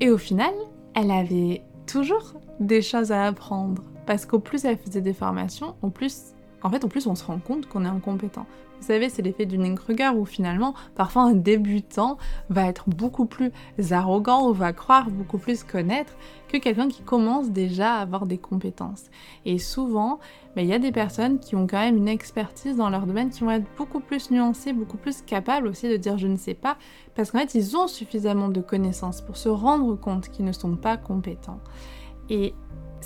Et 0.00 0.10
au 0.10 0.18
final, 0.18 0.52
elle 0.94 1.10
avait 1.10 1.62
toujours 1.86 2.34
des 2.60 2.82
choses 2.82 3.12
à 3.12 3.26
apprendre. 3.26 3.82
Parce 4.06 4.24
qu'au 4.24 4.38
plus 4.38 4.64
elle 4.64 4.78
faisait 4.78 5.00
des 5.00 5.12
formations, 5.12 5.74
au 5.82 5.90
plus 5.90 6.36
en 6.62 6.70
fait, 6.70 6.84
en 6.84 6.88
plus, 6.88 7.06
on 7.06 7.14
se 7.14 7.24
rend 7.24 7.38
compte 7.38 7.66
qu'on 7.66 7.84
est 7.84 7.88
incompétent. 7.88 8.46
Vous 8.80 8.86
savez, 8.86 9.08
c'est 9.08 9.22
l'effet 9.22 9.46
du 9.46 9.58
Kruger 9.74 10.10
où 10.16 10.24
finalement, 10.24 10.74
parfois 10.94 11.22
un 11.22 11.34
débutant 11.34 12.18
va 12.50 12.66
être 12.66 12.88
beaucoup 12.88 13.26
plus 13.26 13.50
arrogant 13.90 14.48
ou 14.48 14.52
va 14.52 14.72
croire 14.72 15.10
beaucoup 15.10 15.38
plus 15.38 15.64
connaître 15.64 16.14
que 16.48 16.58
quelqu'un 16.58 16.88
qui 16.88 17.02
commence 17.02 17.50
déjà 17.50 17.94
à 17.94 18.00
avoir 18.00 18.26
des 18.26 18.38
compétences. 18.38 19.04
Et 19.44 19.58
souvent, 19.58 20.18
ben, 20.54 20.62
il 20.62 20.68
y 20.68 20.74
a 20.74 20.78
des 20.78 20.92
personnes 20.92 21.38
qui 21.38 21.56
ont 21.56 21.66
quand 21.66 21.80
même 21.80 21.96
une 21.96 22.08
expertise 22.08 22.76
dans 22.76 22.90
leur 22.90 23.06
domaine 23.06 23.30
qui 23.30 23.40
vont 23.40 23.50
être 23.50 23.66
beaucoup 23.76 24.00
plus 24.00 24.30
nuancées, 24.30 24.72
beaucoup 24.72 24.98
plus 24.98 25.22
capables 25.22 25.66
aussi 25.66 25.88
de 25.88 25.96
dire 25.96 26.18
je 26.18 26.28
ne 26.28 26.36
sais 26.36 26.54
pas, 26.54 26.76
parce 27.14 27.30
qu'en 27.30 27.38
fait, 27.40 27.54
ils 27.54 27.76
ont 27.76 27.88
suffisamment 27.88 28.48
de 28.48 28.60
connaissances 28.60 29.20
pour 29.20 29.36
se 29.36 29.48
rendre 29.48 29.96
compte 29.96 30.28
qu'ils 30.28 30.44
ne 30.44 30.52
sont 30.52 30.76
pas 30.76 30.96
compétents. 30.96 31.60
Et 32.30 32.54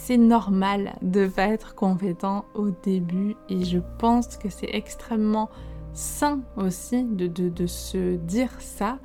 c'est 0.02 0.16
normal 0.16 0.97
de 1.02 1.26
pas 1.26 1.49
être 1.49 1.75
compétent 1.75 2.47
au 2.54 2.71
début 2.71 3.37
et 3.50 3.64
je 3.64 3.78
pense 3.99 4.38
que 4.38 4.49
c'est 4.49 4.71
extrêmement 4.73 5.50
sain 5.92 6.40
aussi 6.57 7.04
de, 7.04 7.26
de, 7.26 7.66
se 7.66 8.16
dire 8.16 8.50
ça 8.61 8.99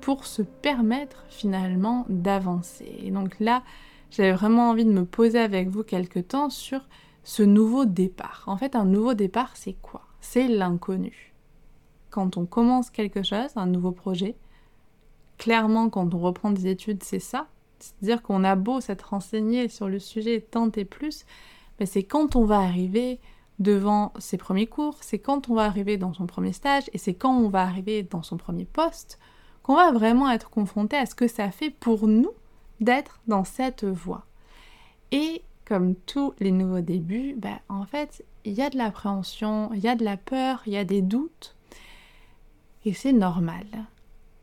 pour 0.00 0.24
se 0.24 0.42
permettre 0.42 1.24
finalement 1.28 2.06
d'avancer. 2.08 2.96
Et 3.02 3.10
donc 3.10 3.40
là, 3.40 3.64
j'avais 4.10 4.32
vraiment 4.32 4.70
envie 4.70 4.84
de 4.84 4.92
me 4.92 5.04
poser 5.04 5.40
avec 5.40 5.68
vous 5.68 5.82
quelque 5.82 6.20
temps 6.20 6.48
sur 6.48 6.88
ce 7.24 7.42
nouveau 7.42 7.84
départ. 7.84 8.44
En 8.46 8.56
fait, 8.56 8.76
un 8.76 8.84
nouveau 8.84 9.14
départ, 9.14 9.50
c'est 9.56 9.76
quoi? 9.82 10.02
C'est 10.20 10.46
l'inconnu. 10.46 11.34
Quand 12.10 12.36
on 12.36 12.46
commence 12.46 12.90
quelque 12.90 13.24
chose, 13.24 13.50
un 13.56 13.66
nouveau 13.66 13.90
projet, 13.90 14.36
clairement 15.38 15.90
quand 15.90 16.14
on 16.14 16.18
reprend 16.18 16.52
des 16.52 16.68
études, 16.68 17.02
c'est 17.02 17.18
ça, 17.18 17.48
c'est-à-dire 17.78 18.22
qu'on 18.22 18.44
a 18.44 18.56
beau 18.56 18.80
s'être 18.80 19.10
renseigné 19.10 19.68
sur 19.68 19.88
le 19.88 19.98
sujet 19.98 20.40
tant 20.40 20.70
et 20.72 20.84
plus, 20.84 21.24
c'est 21.84 22.02
quand 22.02 22.36
on 22.36 22.44
va 22.44 22.58
arriver 22.58 23.20
devant 23.58 24.12
ses 24.18 24.36
premiers 24.36 24.66
cours, 24.66 24.96
c'est 25.00 25.18
quand 25.18 25.48
on 25.48 25.54
va 25.54 25.64
arriver 25.64 25.96
dans 25.96 26.12
son 26.12 26.26
premier 26.26 26.52
stage 26.52 26.84
et 26.92 26.98
c'est 26.98 27.14
quand 27.14 27.34
on 27.34 27.48
va 27.48 27.62
arriver 27.62 28.02
dans 28.02 28.22
son 28.22 28.36
premier 28.36 28.64
poste 28.64 29.18
qu'on 29.62 29.76
va 29.76 29.92
vraiment 29.92 30.30
être 30.30 30.50
confronté 30.50 30.96
à 30.96 31.06
ce 31.06 31.14
que 31.14 31.28
ça 31.28 31.50
fait 31.50 31.70
pour 31.70 32.06
nous 32.06 32.30
d'être 32.80 33.20
dans 33.26 33.44
cette 33.44 33.84
voie. 33.84 34.24
Et 35.12 35.42
comme 35.64 35.94
tous 35.94 36.34
les 36.38 36.52
nouveaux 36.52 36.80
débuts, 36.80 37.34
ben, 37.36 37.58
en 37.68 37.84
fait, 37.84 38.24
il 38.44 38.52
y 38.52 38.62
a 38.62 38.70
de 38.70 38.78
l'appréhension, 38.78 39.70
il 39.74 39.80
y 39.80 39.88
a 39.88 39.96
de 39.96 40.04
la 40.04 40.16
peur, 40.16 40.62
il 40.66 40.74
y 40.74 40.76
a 40.76 40.84
des 40.84 41.02
doutes. 41.02 41.56
Et 42.84 42.92
c'est 42.92 43.12
normal. 43.12 43.66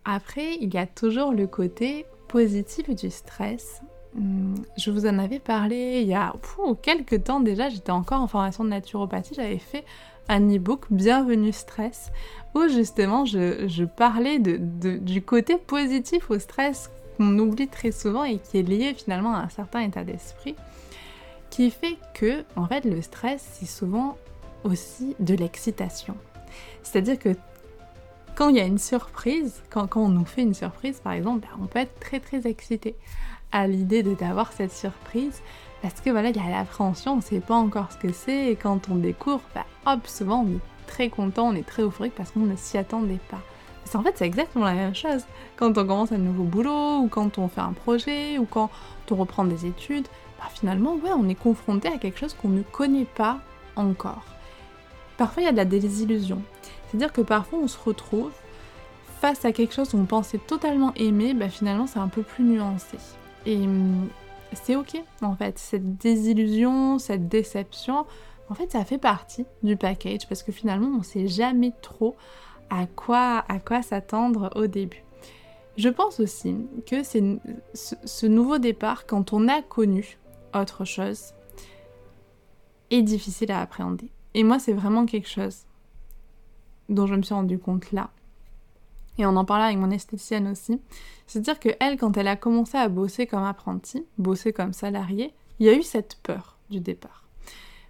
Après, 0.06 0.56
il 0.60 0.74
y 0.74 0.78
a 0.78 0.86
toujours 0.86 1.32
le 1.32 1.48
côté 1.48 2.06
positif 2.28 2.90
du 2.90 3.10
stress. 3.10 3.82
Hmm, 4.16 4.56
je 4.78 4.92
vous 4.92 5.06
en 5.06 5.18
avais 5.18 5.40
parlé 5.40 6.02
il 6.02 6.08
y 6.08 6.14
a 6.14 6.34
quelques 6.82 7.24
temps 7.24 7.40
déjà, 7.40 7.70
j'étais 7.70 7.92
encore 7.92 8.22
en 8.22 8.28
formation 8.28 8.64
de 8.64 8.70
naturopathie, 8.70 9.34
j'avais 9.36 9.58
fait 9.58 9.84
un 10.30 10.40
e-book 10.56 10.86
Bienvenue 10.92 11.52
Stress 11.52 12.12
où 12.54 12.68
justement 12.68 13.26
je, 13.26 13.86
parlais 13.86 14.40
de, 14.40 14.58
du 14.98 15.22
côté 15.24 15.58
positif 15.58 16.30
au 16.30 16.38
stress 16.38 16.92
qu'on 17.18 17.40
oublie 17.40 17.68
très 17.68 17.92
souvent 17.92 18.24
et 18.24 18.38
qui 18.38 18.60
est 18.60 18.64
lié 18.64 18.94
finalement 18.94 19.34
à 19.34 19.40
un 19.40 19.50
certain 19.50 19.82
état 19.82 20.04
d'esprit 20.04 20.56
qui 21.50 21.72
fait 21.72 21.98
que 22.14 22.44
en 22.56 22.68
fait 22.68 22.86
le 22.86 23.02
stress 23.02 23.44
c'est 23.54 23.66
souvent 23.66 24.18
aussi 24.64 25.16
de 25.20 25.34
l'excitation. 25.34 26.16
C'est-à-dire 26.84 27.18
que 27.18 27.36
quand 28.36 28.50
il 28.50 28.58
y 28.58 28.60
a 28.60 28.66
une 28.66 28.80
surprise, 28.80 29.62
quand, 29.70 29.96
on 29.96 30.10
nous 30.10 30.26
fait 30.26 30.42
une 30.42 30.54
surprise 30.54 31.00
par 31.00 31.14
exemple, 31.14 31.42
ben, 31.42 31.64
on 31.64 31.68
peut 31.68 31.80
être 31.80 32.00
très 32.00 32.20
très 32.20 32.48
excité 32.48 32.96
à 33.52 33.68
l'idée 33.68 34.04
d'avoir 34.04 34.52
cette 34.54 34.72
surprise 34.72 35.42
parce 35.82 36.02
que 36.02 36.10
voilà, 36.10 36.30
il 36.30 36.38
y 36.38 36.40
a 36.40 36.50
l'appréhension, 36.50 37.14
on 37.14 37.18
ne 37.18 37.22
sait 37.22 37.40
pas 37.40 37.56
encore 37.56 37.92
ce 37.92 37.98
que 37.98 38.12
c'est 38.12 38.52
et 38.52 38.56
quand 38.56 38.90
on 38.90 38.96
découvre, 38.96 39.42
ben, 39.54 39.64
hop, 39.86 40.08
souvent 40.08 40.44
on 40.44 40.56
est 40.56 40.88
très 40.88 41.10
content, 41.10 41.50
on 41.50 41.54
est 41.54 41.68
très 41.68 41.84
euphorique 41.84 42.14
parce 42.16 42.32
qu'on 42.32 42.42
ne 42.42 42.56
s'y 42.56 42.78
attendait 42.78 43.20
pas. 43.30 43.42
en 43.98 44.02
fait, 44.02 44.18
c'est 44.18 44.26
exactement 44.26 44.66
la 44.66 44.74
même 44.74 44.96
chose 44.96 45.26
quand 45.56 45.78
on 45.78 45.86
commence 45.86 46.12
un 46.12 46.18
nouveau 46.18 46.44
boulot 46.44 47.00
ou 47.00 47.08
quand 47.08 47.38
on 47.38 47.48
fait 47.48 47.62
un 47.62 47.74
projet 47.74 48.40
ou 48.40 48.46
quand 48.46 48.72
on 49.12 49.16
reprend 49.16 49.44
des 49.44 49.66
études. 49.66 50.08
Ben, 50.40 50.48
finalement, 50.54 50.96
ouais, 50.96 51.12
on 51.16 51.30
est 51.30 51.36
confronté 51.36 51.88
à 51.88 51.98
quelque 51.98 52.20
chose 52.20 52.34
qu'on 52.34 52.50
ne 52.50 52.64
connaît 52.64 53.06
pas 53.06 53.40
encore. 53.76 54.24
Parfois, 55.18 55.44
il 55.44 55.46
y 55.46 55.50
a 55.50 55.52
de 55.52 55.58
la 55.58 55.66
désillusion. 55.66 56.42
C'est-à-dire 56.94 57.12
que 57.12 57.22
parfois 57.22 57.58
on 57.58 57.68
se 57.68 57.80
retrouve 57.84 58.32
face 59.20 59.46
à 59.46 59.52
quelque 59.52 59.74
chose 59.74 59.90
qu'on 59.90 60.06
pensait 60.06 60.38
totalement 60.38 60.94
aimer, 60.96 61.34
bah 61.34 61.50
finalement 61.50 61.88
c'est 61.88 61.98
un 61.98 62.08
peu 62.08 62.22
plus 62.22 62.44
nuancé. 62.44 62.98
Et 63.48 63.58
hum, 63.58 64.10
c'est 64.54 64.76
ok 64.76 65.02
en 65.24 65.36
fait, 65.36 65.58
cette 65.58 65.98
désillusion, 65.98 67.00
cette 67.00 67.28
déception, 67.28 68.06
en 68.48 68.54
fait 68.54 68.72
ça 68.72 68.86
fait 68.86 69.00
partie 69.00 69.46
du 69.64 69.76
package 69.76 70.28
parce 70.30 70.44
que 70.44 70.52
finalement 70.52 70.92
on 71.00 71.02
sait 71.02 71.28
jamais 71.28 71.74
trop 71.82 72.16
à 72.70 72.86
quoi, 72.86 73.44
à 73.50 73.58
quoi 73.58 73.82
s'attendre 73.82 74.52
au 74.56 74.68
début. 74.68 75.04
Je 75.78 75.90
pense 75.90 76.20
aussi 76.20 76.56
que 76.86 77.02
c'est 77.02 77.24
ce 77.74 78.26
nouveau 78.28 78.60
départ, 78.60 79.08
quand 79.08 79.34
on 79.34 79.48
a 79.48 79.64
connu 79.64 80.20
autre 80.54 80.86
chose, 80.86 81.34
est 82.92 83.02
difficile 83.02 83.52
à 83.52 83.62
appréhender. 83.62 84.12
Et 84.36 84.44
moi, 84.44 84.60
c'est 84.60 84.74
vraiment 84.74 85.08
quelque 85.08 85.28
chose 85.28 85.66
dont 86.90 87.08
je 87.08 87.16
me 87.16 87.22
suis 87.22 87.34
rendu 87.34 87.60
compte 87.60 87.92
là. 87.92 88.10
Et 89.18 89.26
on 89.26 89.36
en 89.36 89.46
parlait 89.46 89.66
avec 89.66 89.78
mon 89.78 89.92
esthéticienne 89.92 90.48
aussi. 90.48 90.80
C'est-à-dire 91.28 91.60
que 91.60 91.70
elle, 91.80 91.98
quand 91.98 92.18
elle 92.18 92.28
a 92.28 92.36
commencé 92.36 92.78
à 92.78 92.90
bosser 92.90 93.28
comme 93.28 93.44
apprentie, 93.44 94.06
bosser 94.18 94.54
comme 94.54 94.74
salariée, 94.74 95.34
il 95.60 95.68
y 95.68 95.70
a 95.70 95.74
eu 95.74 95.84
cette 95.84 96.18
peur 96.24 96.58
du 96.70 96.80
départ. 96.80 97.24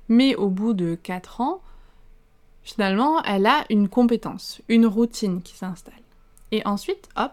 Mais 0.10 0.36
au 0.36 0.50
bout 0.50 0.74
de 0.74 0.96
4 0.96 1.42
ans, 1.42 1.62
finalement, 2.62 3.22
elle 3.24 3.46
a 3.46 3.64
une 3.70 3.88
compétence, 3.88 4.62
une 4.68 4.86
routine 4.86 5.42
qui 5.42 5.56
s'installe. 5.56 5.94
Et 6.52 6.66
ensuite, 6.68 7.08
hop, 7.16 7.32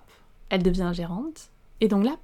elle 0.51 0.63
devient 0.63 0.93
gérante. 0.95 1.51
Et 1.81 1.89
donc 1.89 2.05
là, 2.05 2.17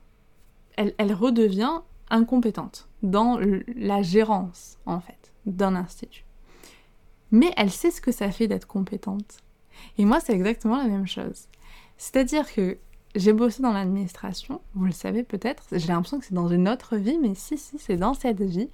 elle, 0.77 0.95
elle 0.99 1.13
redevient 1.13 1.81
incompétente 2.11 2.89
dans 3.03 3.41
la 3.75 4.03
gérance, 4.03 4.79
en 4.87 5.01
fait, 5.01 5.33
d'un 5.47 5.75
institut 5.75 6.26
mais 7.37 7.53
elle 7.57 7.71
sait 7.71 7.91
ce 7.91 8.01
que 8.01 8.13
ça 8.13 8.31
fait 8.31 8.49
d'être 8.49 8.67
compétente. 8.67 9.39
Et 9.99 10.05
moi, 10.07 10.21
c'est 10.21 10.33
exactement 10.33 10.79
la 10.79 10.89
même 10.89 11.07
chose. 11.07 11.49
C'est-à-dire 11.99 12.51
que 12.51 12.79
j'ai 13.15 13.33
bossé 13.33 13.63
dans 13.63 13.73
l'administration, 13.73 14.61
vous 14.75 14.87
le 14.87 14.93
savez 14.93 15.23
peut-être, 15.23 15.65
j'ai 15.73 15.89
l'impression 15.89 16.19
que 16.19 16.25
c'est 16.25 16.35
dans 16.35 16.49
une 16.49 16.69
autre 16.69 16.97
vie, 16.97 17.19
mais 17.21 17.35
si, 17.35 17.59
si, 17.59 17.79
c'est 17.79 17.97
dans 17.97 18.15
cette 18.15 18.43
vie. 18.43 18.71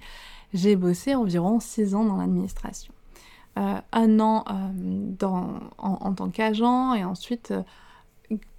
J'ai 0.53 0.75
bossé 0.75 1.15
environ 1.15 1.59
6 1.59 1.95
ans 1.95 2.05
dans 2.05 2.17
l'administration. 2.17 2.93
Euh, 3.57 3.79
un 3.91 4.19
an 4.19 4.45
euh, 4.49 4.53
dans, 4.73 5.59
en, 5.77 6.13
tant 6.13 6.29
qu'agent 6.29 6.93
et 6.93 7.03
ensuite 7.03 7.53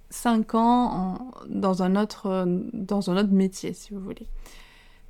5 0.09 0.53
euh, 0.53 0.57
ans 0.57 1.31
dans, 1.47 1.83
un 1.83 1.95
autre, 1.95 2.45
dans 2.73 3.09
un 3.09 3.17
autre 3.17 3.31
métier, 3.31 3.73
si 3.73 3.93
vous 3.93 4.01
voulez. 4.01 4.27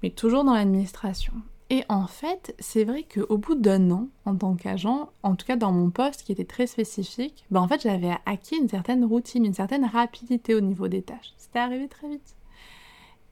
Mais 0.04 0.10
toujours 0.10 0.44
dans 0.44 0.54
l'administration. 0.54 1.34
Et 1.72 1.84
en 1.90 2.06
fait, 2.06 2.56
c'est 2.60 2.84
vrai 2.84 3.04
qu'au 3.04 3.38
bout 3.38 3.56
d'un 3.56 3.90
an, 3.90 4.10
en 4.26 4.36
tant 4.36 4.56
qu'agent, 4.56 5.10
en 5.24 5.36
tout 5.36 5.48
cas 5.48 5.56
dans 5.56 5.72
mon 5.72 5.90
poste 5.90 6.22
qui 6.22 6.32
était 6.32 6.46
très 6.46 6.68
spécifique, 6.68 7.46
ben 7.50 7.62
en 7.62 7.68
fait 7.68 7.82
j'avais 7.82 8.16
acquis 8.28 8.56
une 8.56 8.70
certaine 8.70 9.04
routine, 9.04 9.46
une 9.46 9.54
certaine 9.54 9.86
rapidité 9.86 10.54
au 10.54 10.62
niveau 10.62 10.88
des 10.88 11.02
tâches. 11.02 11.34
C'était 11.38 11.60
arrivé 11.60 11.88
très 11.88 12.08
vite. 12.08 12.36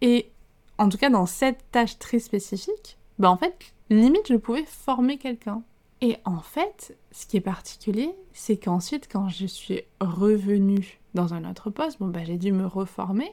Et 0.01 0.31
en 0.79 0.89
tout 0.89 0.97
cas 0.97 1.11
dans 1.11 1.27
cette 1.27 1.63
tâche 1.71 1.99
très 1.99 2.17
spécifique, 2.17 2.97
ben 3.19 3.29
en 3.29 3.37
fait, 3.37 3.55
limite 3.91 4.27
je 4.27 4.35
pouvais 4.35 4.65
former 4.65 5.19
quelqu'un. 5.19 5.61
Et 6.01 6.17
en 6.25 6.39
fait, 6.39 6.97
ce 7.11 7.27
qui 7.27 7.37
est 7.37 7.41
particulier, 7.41 8.15
c'est 8.33 8.57
qu'ensuite 8.57 9.07
quand 9.11 9.29
je 9.29 9.45
suis 9.45 9.83
revenue 10.01 10.99
dans 11.13 11.35
un 11.35 11.47
autre 11.49 11.69
poste, 11.69 11.99
bon 11.99 12.07
ben 12.07 12.25
j'ai 12.25 12.39
dû 12.39 12.51
me 12.51 12.65
reformer. 12.65 13.31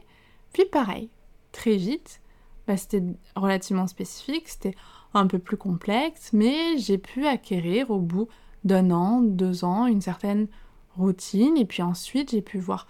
Puis 0.52 0.66
pareil, 0.66 1.08
très 1.52 1.76
vite, 1.76 2.20
bah, 2.70 2.76
c'était 2.76 3.02
relativement 3.34 3.88
spécifique, 3.88 4.48
c'était 4.48 4.76
un 5.12 5.26
peu 5.26 5.40
plus 5.40 5.56
complexe, 5.56 6.30
mais 6.32 6.78
j'ai 6.78 6.98
pu 6.98 7.26
acquérir 7.26 7.90
au 7.90 7.98
bout 7.98 8.28
d'un 8.62 8.92
an, 8.92 9.22
deux 9.22 9.64
ans, 9.64 9.86
une 9.86 10.00
certaine 10.00 10.46
routine, 10.96 11.56
et 11.56 11.64
puis 11.64 11.82
ensuite 11.82 12.30
j'ai 12.30 12.42
pu 12.42 12.60
voir 12.60 12.86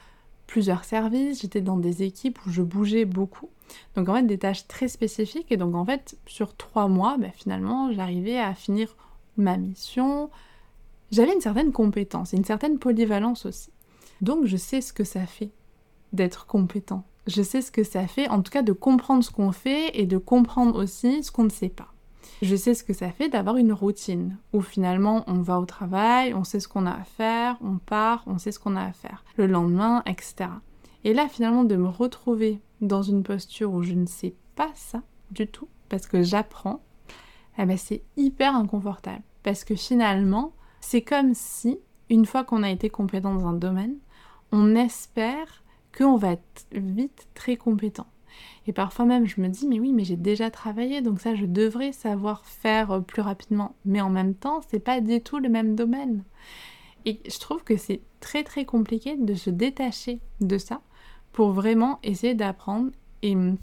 plusieurs 0.46 0.84
services, 0.84 1.40
j'étais 1.40 1.62
dans 1.62 1.78
des 1.78 2.02
équipes 2.02 2.44
où 2.44 2.50
je 2.50 2.60
bougeais 2.60 3.06
beaucoup. 3.06 3.48
Donc 3.96 4.10
en 4.10 4.16
fait 4.16 4.24
des 4.24 4.36
tâches 4.36 4.66
très 4.66 4.86
spécifiques, 4.86 5.50
et 5.50 5.56
donc 5.56 5.74
en 5.74 5.86
fait 5.86 6.18
sur 6.26 6.54
trois 6.54 6.86
mois, 6.86 7.16
bah, 7.16 7.30
finalement 7.32 7.90
j'arrivais 7.90 8.38
à 8.38 8.52
finir 8.52 8.94
ma 9.38 9.56
mission, 9.56 10.28
j'avais 11.10 11.32
une 11.32 11.40
certaine 11.40 11.72
compétence, 11.72 12.34
une 12.34 12.44
certaine 12.44 12.78
polyvalence 12.78 13.46
aussi. 13.46 13.70
Donc 14.20 14.44
je 14.44 14.58
sais 14.58 14.82
ce 14.82 14.92
que 14.92 15.04
ça 15.04 15.24
fait 15.24 15.52
d'être 16.12 16.44
compétent. 16.44 17.02
Je 17.26 17.42
sais 17.42 17.62
ce 17.62 17.70
que 17.70 17.84
ça 17.84 18.06
fait, 18.06 18.28
en 18.28 18.42
tout 18.42 18.50
cas 18.50 18.62
de 18.62 18.72
comprendre 18.72 19.22
ce 19.22 19.30
qu'on 19.30 19.52
fait 19.52 19.90
et 19.98 20.06
de 20.06 20.18
comprendre 20.18 20.82
aussi 20.82 21.22
ce 21.22 21.30
qu'on 21.30 21.44
ne 21.44 21.50
sait 21.50 21.68
pas. 21.68 21.88
Je 22.42 22.56
sais 22.56 22.74
ce 22.74 22.84
que 22.84 22.94
ça 22.94 23.10
fait 23.10 23.28
d'avoir 23.28 23.56
une 23.56 23.72
routine 23.72 24.38
où 24.54 24.62
finalement 24.62 25.24
on 25.26 25.42
va 25.42 25.60
au 25.60 25.66
travail, 25.66 26.32
on 26.32 26.44
sait 26.44 26.60
ce 26.60 26.68
qu'on 26.68 26.86
a 26.86 26.92
à 26.92 27.04
faire, 27.04 27.58
on 27.62 27.76
part, 27.76 28.24
on 28.26 28.38
sait 28.38 28.52
ce 28.52 28.58
qu'on 28.58 28.76
a 28.76 28.82
à 28.82 28.92
faire 28.92 29.24
le 29.36 29.46
lendemain, 29.46 30.02
etc. 30.06 30.48
Et 31.04 31.12
là 31.12 31.28
finalement 31.28 31.64
de 31.64 31.76
me 31.76 31.88
retrouver 31.88 32.60
dans 32.80 33.02
une 33.02 33.22
posture 33.22 33.72
où 33.72 33.82
je 33.82 33.92
ne 33.92 34.06
sais 34.06 34.34
pas 34.56 34.70
ça 34.74 35.02
du 35.30 35.46
tout, 35.46 35.68
parce 35.90 36.06
que 36.06 36.22
j'apprends, 36.22 36.80
eh 37.58 37.66
ben 37.66 37.76
c'est 37.76 38.02
hyper 38.16 38.54
inconfortable. 38.54 39.22
Parce 39.42 39.64
que 39.64 39.74
finalement, 39.74 40.52
c'est 40.80 41.02
comme 41.02 41.34
si, 41.34 41.78
une 42.08 42.26
fois 42.26 42.44
qu'on 42.44 42.62
a 42.62 42.70
été 42.70 42.90
compétent 42.90 43.34
dans 43.34 43.46
un 43.46 43.52
domaine, 43.52 43.96
on 44.52 44.74
espère 44.74 45.62
qu'on 45.96 46.16
va 46.16 46.36
vite 46.72 47.28
très 47.34 47.56
compétent. 47.56 48.06
Et 48.66 48.72
parfois 48.72 49.04
même, 49.04 49.26
je 49.26 49.40
me 49.40 49.48
dis, 49.48 49.66
mais 49.66 49.80
oui, 49.80 49.92
mais 49.92 50.04
j'ai 50.04 50.16
déjà 50.16 50.50
travaillé, 50.50 51.02
donc 51.02 51.20
ça, 51.20 51.34
je 51.34 51.46
devrais 51.46 51.92
savoir 51.92 52.44
faire 52.46 52.92
euh, 52.92 53.00
plus 53.00 53.22
rapidement. 53.22 53.74
Mais 53.84 54.00
en 54.00 54.10
même 54.10 54.34
temps, 54.34 54.60
c'est 54.68 54.80
pas 54.80 55.00
du 55.00 55.20
tout 55.20 55.38
le 55.38 55.48
même 55.48 55.74
domaine. 55.74 56.24
Et 57.06 57.20
je 57.26 57.38
trouve 57.38 57.64
que 57.64 57.76
c'est 57.76 58.00
très 58.20 58.44
très 58.44 58.64
compliqué 58.64 59.16
de 59.16 59.34
se 59.34 59.50
détacher 59.50 60.20
de 60.40 60.58
ça 60.58 60.82
pour 61.32 61.52
vraiment 61.52 61.98
essayer 62.02 62.34
d'apprendre. 62.34 62.90
Et 63.22 63.34
mon, 63.34 63.56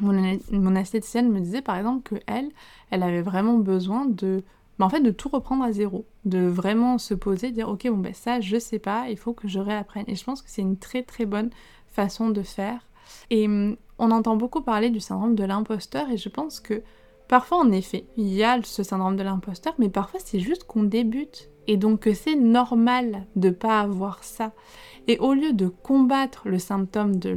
mon 0.00 0.74
esthéticienne 0.74 1.32
me 1.32 1.40
disait 1.40 1.62
par 1.62 1.76
exemple 1.76 2.02
que 2.02 2.20
elle, 2.26 2.50
elle 2.90 3.02
avait 3.02 3.22
vraiment 3.22 3.56
besoin 3.56 4.04
de 4.04 4.42
mais 4.78 4.84
en 4.84 4.88
fait 4.88 5.00
de 5.00 5.10
tout 5.10 5.28
reprendre 5.28 5.64
à 5.64 5.72
zéro, 5.72 6.06
de 6.24 6.46
vraiment 6.46 6.98
se 6.98 7.14
poser, 7.14 7.50
dire 7.50 7.68
ok 7.68 7.88
bon 7.88 7.98
ben 7.98 8.14
ça 8.14 8.40
je 8.40 8.58
sais 8.58 8.78
pas, 8.78 9.08
il 9.08 9.16
faut 9.16 9.32
que 9.32 9.48
je 9.48 9.58
réapprenne. 9.58 10.04
Et 10.08 10.14
je 10.14 10.24
pense 10.24 10.42
que 10.42 10.50
c'est 10.50 10.62
une 10.62 10.78
très 10.78 11.02
très 11.02 11.26
bonne 11.26 11.50
façon 11.88 12.30
de 12.30 12.42
faire. 12.42 12.86
Et 13.30 13.46
hum, 13.46 13.76
on 13.98 14.10
entend 14.10 14.36
beaucoup 14.36 14.62
parler 14.62 14.90
du 14.90 15.00
syndrome 15.00 15.34
de 15.34 15.44
l'imposteur 15.44 16.10
et 16.10 16.16
je 16.16 16.28
pense 16.28 16.60
que 16.60 16.82
parfois 17.28 17.58
en 17.58 17.72
effet 17.72 18.06
il 18.16 18.32
y 18.32 18.44
a 18.44 18.60
ce 18.62 18.82
syndrome 18.82 19.16
de 19.16 19.22
l'imposteur, 19.22 19.74
mais 19.78 19.88
parfois 19.88 20.20
c'est 20.22 20.40
juste 20.40 20.64
qu'on 20.64 20.82
débute 20.82 21.48
et 21.66 21.76
donc 21.76 22.00
que 22.00 22.14
c'est 22.14 22.36
normal 22.36 23.26
de 23.34 23.50
pas 23.50 23.80
avoir 23.80 24.22
ça. 24.22 24.52
Et 25.08 25.18
au 25.18 25.34
lieu 25.34 25.52
de 25.52 25.68
combattre 25.68 26.48
le 26.48 26.58
symptôme 26.58 27.16
de 27.16 27.30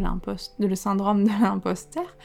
le 0.60 0.75
syndrome 0.75 1.24
de 1.24 1.29
l'imposteur, 1.41 2.15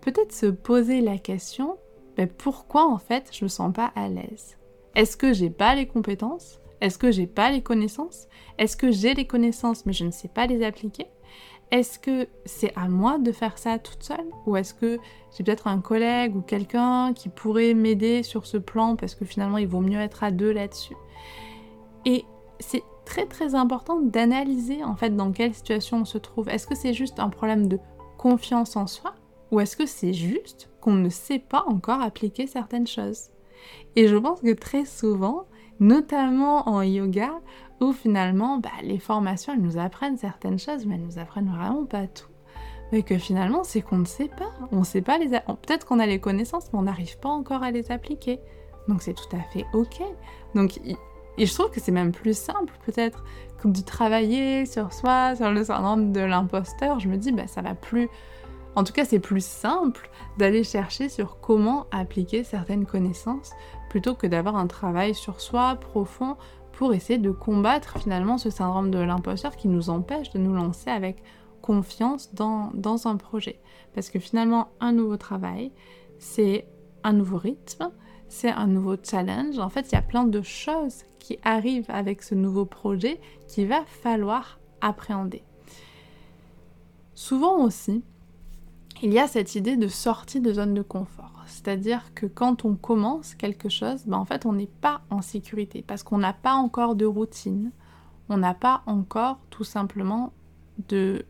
peut-être 0.00 0.32
se 0.32 0.46
poser 0.46 1.00
la 1.00 1.18
question 1.18 1.76
ben 2.16 2.28
pourquoi 2.28 2.86
en 2.86 2.98
fait 2.98 3.30
je 3.32 3.44
me 3.44 3.48
sens 3.48 3.72
pas 3.72 3.92
à 3.94 4.08
l'aise? 4.08 4.56
Est-ce 4.94 5.16
que 5.16 5.32
j'ai 5.32 5.50
pas 5.50 5.74
les 5.74 5.86
compétences? 5.86 6.60
Est-ce 6.80 6.98
que 6.98 7.10
j'ai 7.10 7.26
pas 7.26 7.50
les 7.50 7.62
connaissances? 7.62 8.28
Est-ce 8.58 8.76
que 8.76 8.90
j'ai 8.90 9.14
les 9.14 9.26
connaissances 9.26 9.86
mais 9.86 9.92
je 9.92 10.04
ne 10.04 10.10
sais 10.10 10.28
pas 10.28 10.46
les 10.46 10.64
appliquer? 10.64 11.06
Est-ce 11.70 11.98
que 11.98 12.28
c'est 12.44 12.72
à 12.76 12.88
moi 12.88 13.18
de 13.18 13.32
faire 13.32 13.58
ça 13.58 13.78
toute 13.78 14.02
seule? 14.02 14.26
Ou 14.46 14.56
est-ce 14.56 14.74
que 14.74 14.98
j'ai 15.36 15.42
peut-être 15.42 15.66
un 15.66 15.80
collègue 15.80 16.36
ou 16.36 16.42
quelqu'un 16.42 17.12
qui 17.14 17.28
pourrait 17.28 17.74
m'aider 17.74 18.22
sur 18.22 18.46
ce 18.46 18.58
plan 18.58 18.96
parce 18.96 19.14
que 19.14 19.24
finalement 19.24 19.58
il 19.58 19.66
vaut 19.66 19.80
mieux 19.80 19.98
être 19.98 20.22
à 20.22 20.30
deux 20.30 20.52
là-dessus? 20.52 20.94
Et 22.04 22.24
c'est 22.60 22.82
très 23.04 23.26
très 23.26 23.54
important 23.54 23.98
d'analyser 24.00 24.84
en 24.84 24.94
fait 24.94 25.10
dans 25.10 25.32
quelle 25.32 25.54
situation 25.54 26.02
on 26.02 26.04
se 26.04 26.18
trouve. 26.18 26.48
Est-ce 26.48 26.66
que 26.66 26.74
c'est 26.76 26.94
juste 26.94 27.18
un 27.18 27.30
problème 27.30 27.66
de 27.66 27.80
confiance 28.18 28.76
en 28.76 28.86
soi? 28.86 29.14
Ou 29.50 29.60
est-ce 29.60 29.76
que 29.76 29.86
c'est 29.86 30.12
juste 30.12 30.70
qu'on 30.80 30.92
ne 30.94 31.08
sait 31.08 31.38
pas 31.38 31.64
encore 31.66 32.00
appliquer 32.00 32.46
certaines 32.46 32.86
choses? 32.86 33.30
Et 33.96 34.08
je 34.08 34.16
pense 34.16 34.40
que 34.40 34.52
très 34.52 34.84
souvent, 34.84 35.44
notamment 35.80 36.68
en 36.68 36.82
yoga, 36.82 37.30
où 37.80 37.92
finalement 37.92 38.58
bah, 38.58 38.70
les 38.82 38.98
formations 38.98 39.52
elles 39.52 39.62
nous 39.62 39.78
apprennent 39.78 40.16
certaines 40.16 40.58
choses, 40.58 40.86
mais 40.86 40.94
elles 40.94 41.04
nous 41.04 41.18
apprennent 41.18 41.50
vraiment 41.50 41.84
pas 41.84 42.06
tout. 42.06 42.28
Mais 42.92 43.02
que 43.02 43.18
finalement 43.18 43.64
c'est 43.64 43.82
qu'on 43.82 43.98
ne 43.98 44.04
sait 44.04 44.28
pas. 44.28 44.50
On 44.72 44.84
sait 44.84 45.02
pas 45.02 45.18
les. 45.18 45.28
Peut-être 45.28 45.86
qu'on 45.86 45.98
a 45.98 46.06
les 46.06 46.20
connaissances, 46.20 46.72
mais 46.72 46.78
on 46.78 46.82
n'arrive 46.82 47.18
pas 47.18 47.28
encore 47.28 47.62
à 47.62 47.70
les 47.70 47.90
appliquer. 47.90 48.40
Donc 48.88 49.02
c'est 49.02 49.14
tout 49.14 49.36
à 49.36 49.40
fait 49.52 49.64
ok. 49.72 50.02
Donc 50.54 50.80
et 51.36 51.46
je 51.46 51.52
trouve 51.52 51.70
que 51.70 51.80
c'est 51.80 51.92
même 51.92 52.12
plus 52.12 52.36
simple 52.36 52.72
peut-être 52.86 53.24
que 53.60 53.66
de 53.66 53.80
travailler 53.80 54.66
sur 54.66 54.92
soi, 54.92 55.34
sur 55.34 55.50
le 55.50 55.64
syndrome 55.64 56.12
de 56.12 56.20
l'imposteur. 56.20 57.00
Je 57.00 57.08
me 57.08 57.16
dis 57.16 57.32
bah 57.32 57.46
ça 57.46 57.62
va 57.62 57.74
plus 57.74 58.08
en 58.76 58.82
tout 58.82 58.92
cas, 58.92 59.04
c'est 59.04 59.20
plus 59.20 59.44
simple 59.44 60.10
d'aller 60.36 60.64
chercher 60.64 61.08
sur 61.08 61.38
comment 61.40 61.86
appliquer 61.92 62.42
certaines 62.42 62.86
connaissances 62.86 63.52
plutôt 63.94 64.16
que 64.16 64.26
d'avoir 64.26 64.56
un 64.56 64.66
travail 64.66 65.14
sur 65.14 65.40
soi 65.40 65.76
profond 65.76 66.36
pour 66.72 66.94
essayer 66.94 67.20
de 67.20 67.30
combattre 67.30 67.96
finalement 68.00 68.38
ce 68.38 68.50
syndrome 68.50 68.90
de 68.90 68.98
l'imposteur 68.98 69.54
qui 69.54 69.68
nous 69.68 69.88
empêche 69.88 70.32
de 70.32 70.40
nous 70.40 70.52
lancer 70.52 70.90
avec 70.90 71.22
confiance 71.62 72.34
dans, 72.34 72.72
un 73.06 73.16
projet. 73.16 73.60
Parce 73.94 74.10
que 74.10 74.18
finalement, 74.18 74.70
un 74.80 74.90
nouveau 74.90 75.16
travail, 75.16 75.70
c'est 76.18 76.66
un 77.04 77.12
nouveau 77.12 77.36
rythme, 77.36 77.92
c'est 78.26 78.50
un 78.50 78.66
nouveau 78.66 78.96
challenge. 79.00 79.60
En 79.60 79.68
fait, 79.68 79.86
il 79.92 79.94
y 79.94 79.98
a 79.98 80.02
plein 80.02 80.24
de 80.24 80.42
choses 80.42 81.04
qui 81.20 81.38
arrivent 81.44 81.86
avec 81.88 82.24
ce 82.24 82.34
nouveau 82.34 82.64
projet 82.64 83.20
qu'il 83.46 83.68
va 83.68 83.84
falloir 83.84 84.58
appréhender. 84.80 85.44
Souvent 87.14 87.62
aussi, 87.62 88.02
il 89.04 89.12
y 89.12 89.18
a 89.18 89.28
cette 89.28 89.54
idée 89.54 89.76
de 89.76 89.86
sortie 89.86 90.40
de 90.40 90.50
zone 90.50 90.72
de 90.72 90.80
confort. 90.80 91.42
C'est-à-dire 91.46 92.14
que 92.14 92.24
quand 92.24 92.64
on 92.64 92.74
commence 92.74 93.34
quelque 93.34 93.68
chose, 93.68 94.02
ben 94.06 94.16
en 94.16 94.24
fait 94.24 94.46
on 94.46 94.54
n'est 94.54 94.66
pas 94.80 95.02
en 95.10 95.20
sécurité 95.20 95.84
parce 95.86 96.02
qu'on 96.02 96.16
n'a 96.16 96.32
pas 96.32 96.54
encore 96.54 96.94
de 96.94 97.04
routine, 97.04 97.70
on 98.30 98.38
n'a 98.38 98.54
pas 98.54 98.82
encore 98.86 99.38
tout 99.50 99.62
simplement 99.62 100.32
de 100.88 101.26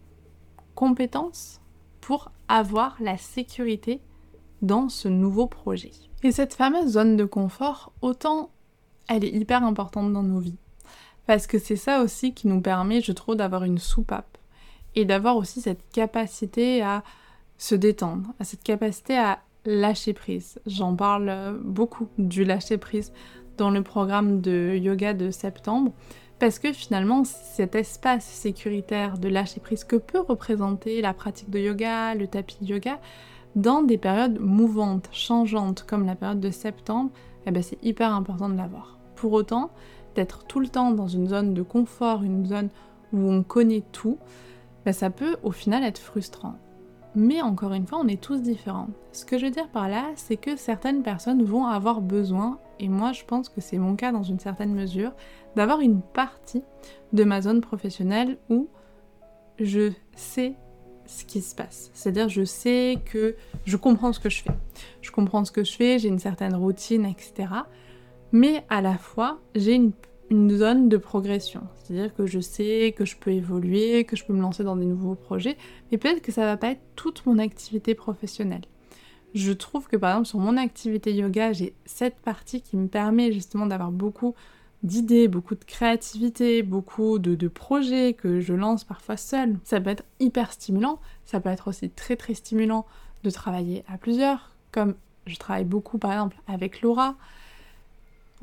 compétences 0.77 1.61
pour 2.01 2.31
avoir 2.47 2.97
la 3.01 3.17
sécurité 3.17 4.01
dans 4.63 4.89
ce 4.89 5.09
nouveau 5.09 5.49
projet. 5.49 5.91
Et 6.23 6.31
cette 6.31 6.55
fameuse 6.55 6.93
zone 6.93 7.17
de 7.17 7.25
confort, 7.25 7.93
autant 8.03 8.51
elle 9.09 9.25
est 9.25 9.35
hyper 9.35 9.65
importante 9.65 10.13
dans 10.13 10.23
nos 10.23 10.39
vies. 10.39 10.59
Parce 11.27 11.49
que 11.49 11.59
c'est 11.59 11.75
ça 11.75 12.03
aussi 12.03 12.35
qui 12.35 12.47
nous 12.47 12.61
permet, 12.61 13.01
je 13.01 13.11
trouve, 13.11 13.35
d'avoir 13.35 13.65
une 13.65 13.79
soupape. 13.79 14.39
Et 14.95 15.05
d'avoir 15.05 15.37
aussi 15.37 15.61
cette 15.61 15.91
capacité 15.91 16.81
à 16.81 17.03
se 17.59 17.75
détendre, 17.75 18.33
à 18.41 18.45
cette 18.45 18.63
capacité 18.63 19.17
à 19.17 19.41
lâcher 19.65 20.13
prise. 20.13 20.59
J'en 20.67 20.95
parle 20.95 21.29
euh, 21.29 21.59
beaucoup 21.63 22.09
du 22.19 22.45
lâcher 22.45 22.79
prise 22.79 23.13
dans 23.57 23.71
le 23.71 23.83
programme 23.83 24.41
de 24.41 24.77
yoga 24.77 25.15
de 25.15 25.31
septembre 25.31 25.93
parce 26.39 26.59
que 26.59 26.73
finalement 26.73 27.25
cet 27.25 27.75
espace 27.75 28.25
sécuritaire 28.25 29.19
de 29.19 29.29
lâcher 29.29 29.61
prise 29.61 29.85
que 29.85 29.97
peut 29.97 30.21
représenter 30.21 31.01
la 31.01 31.15
pratique 31.15 31.51
de 31.51 31.59
yoga, 31.59 32.15
le 32.15 32.27
tapis 32.27 32.59
de 32.61 32.67
yoga, 32.67 33.01
dans 33.55 33.83
des 33.83 33.99
périodes 33.99 34.41
mouvantes, 34.41 35.09
changeantes 35.13 35.85
comme 35.87 36.05
la 36.05 36.17
période 36.17 36.41
de 36.41 36.51
septembre, 36.51 37.11
eh 37.47 37.51
ben 37.51 37.63
c'est 37.63 37.83
hyper 37.85 38.13
important 38.13 38.49
de 38.49 38.57
l'avoir. 38.57 38.99
Pour 39.15 39.33
autant, 39.33 39.71
d'être 40.17 40.45
tout 40.45 40.61
le 40.61 40.69
temps 40.69 40.91
dans 40.91 41.09
une 41.09 41.29
zone 41.29 41.55
de 41.55 41.63
confort, 41.63 42.23
une 42.23 42.47
zone 42.47 42.69
où 43.13 43.31
on 43.31 43.43
connaît 43.43 43.85
tout, 43.93 44.19
ben 44.85 44.93
ça 44.93 45.11
peut 45.11 45.37
au 45.43 45.53
final 45.53 45.85
être 45.85 46.01
frustrant. 46.01 46.57
Mais 47.17 47.41
encore 47.43 47.73
une 47.73 47.87
fois, 47.87 48.01
on 48.03 48.09
est 48.09 48.21
tous 48.21 48.43
différents. 48.43 48.89
Ce 49.13 49.25
que 49.25 49.39
je 49.39 49.47
veux 49.47 49.51
dire 49.51 49.69
par 49.69 49.89
là, 49.89 50.07
c'est 50.17 50.37
que 50.37 50.57
certaines 50.57 51.03
personnes 51.03 51.45
vont 51.45 51.67
avoir 51.67 52.01
besoin, 52.01 52.59
et 52.81 52.89
moi 52.89 53.13
je 53.13 53.25
pense 53.25 53.49
que 53.49 53.61
c'est 53.61 53.79
mon 53.79 53.95
cas 53.95 54.11
dans 54.11 54.25
une 54.25 54.41
certaine 54.41 54.75
mesure, 54.75 55.13
d'avoir 55.55 55.81
une 55.81 56.01
partie 56.01 56.63
de 57.13 57.23
ma 57.25 57.41
zone 57.41 57.61
professionnelle 57.61 58.39
où 58.51 58.69
je 59.61 59.93
sais 60.17 60.55
ce 61.07 61.25
qui 61.25 61.41
se 61.41 61.55
passe. 61.55 61.91
C'est-à-dire 61.95 62.29
je 62.29 62.45
sais 62.45 62.99
que 63.05 63.37
je 63.65 63.77
comprends 63.77 64.13
ce 64.13 64.19
que 64.19 64.31
je 64.31 64.43
fais. 64.43 64.51
Je 65.01 65.13
comprends 65.13 65.45
ce 65.45 65.53
que 65.53 65.63
je 65.63 65.73
fais, 65.73 65.99
j'ai 66.01 66.09
une 66.09 66.19
certaine 66.19 66.57
routine, 66.57 67.05
etc. 67.05 67.49
Mais 68.33 68.65
à 68.69 68.81
la 68.81 68.99
fois, 68.99 69.39
j'ai 69.55 69.75
une 69.75 69.93
zone 70.51 70.89
de 70.89 70.97
progression. 70.97 71.63
C'est-à-dire 71.77 72.15
que 72.15 72.27
je 72.27 72.41
sais 72.41 72.95
que 72.97 73.05
je 73.05 73.17
peux 73.17 73.33
évoluer, 73.33 74.05
que 74.05 74.17
je 74.17 74.25
peux 74.25 74.33
me 74.33 74.41
lancer 74.41 74.65
dans 74.65 74.77
des 74.77 74.87
nouveaux 74.87 75.15
projets, 75.15 75.57
mais 75.91 75.99
peut-être 75.99 76.23
que 76.23 76.33
ça 76.33 76.45
va 76.45 76.57
pas 76.57 76.71
être 76.71 76.83
toute 76.97 77.25
mon 77.27 77.39
activité 77.39 77.95
professionnelle. 77.95 78.63
Je 79.35 79.53
trouve 79.53 79.89
que 79.89 79.97
par 79.97 80.11
exemple 80.11 80.29
sur 80.29 80.39
mon 80.39 80.57
activité 80.57 81.13
yoga, 81.13 81.53
j'ai 81.53 81.75
cette 81.85 82.17
partie 82.17 82.63
qui 82.63 82.77
me 82.77 82.87
permet 82.87 83.33
justement 83.33 83.67
d'avoir 83.67 83.91
beaucoup 83.91 84.35
d'idées, 84.85 85.29
beaucoup 85.29 85.55
de 85.55 85.65
créativité, 85.65 86.63
beaucoup 86.63 87.19
de, 87.19 87.35
de, 87.35 87.49
projets 87.49 88.13
que 88.13 88.41
je 88.41 88.53
lance 88.53 88.85
parfois 88.85 89.17
seule. 89.17 89.59
Ça 89.65 89.81
peut 89.81 89.91
être 89.91 90.05
hyper 90.21 90.53
stimulant, 90.53 91.01
ça 91.25 91.41
peut 91.41 91.49
être 91.49 91.69
aussi 91.69 91.91
très 91.91 92.17
très 92.17 92.35
stimulant 92.35 92.87
de 93.25 93.31
travailler 93.31 93.83
à 93.89 93.97
plusieurs, 93.97 94.55
comme 94.71 94.95
je 95.27 95.37
travaille 95.37 95.65
beaucoup 95.65 95.99
par 95.99 96.13
exemple 96.13 96.37
avec 96.47 96.83
Laura, 96.83 97.17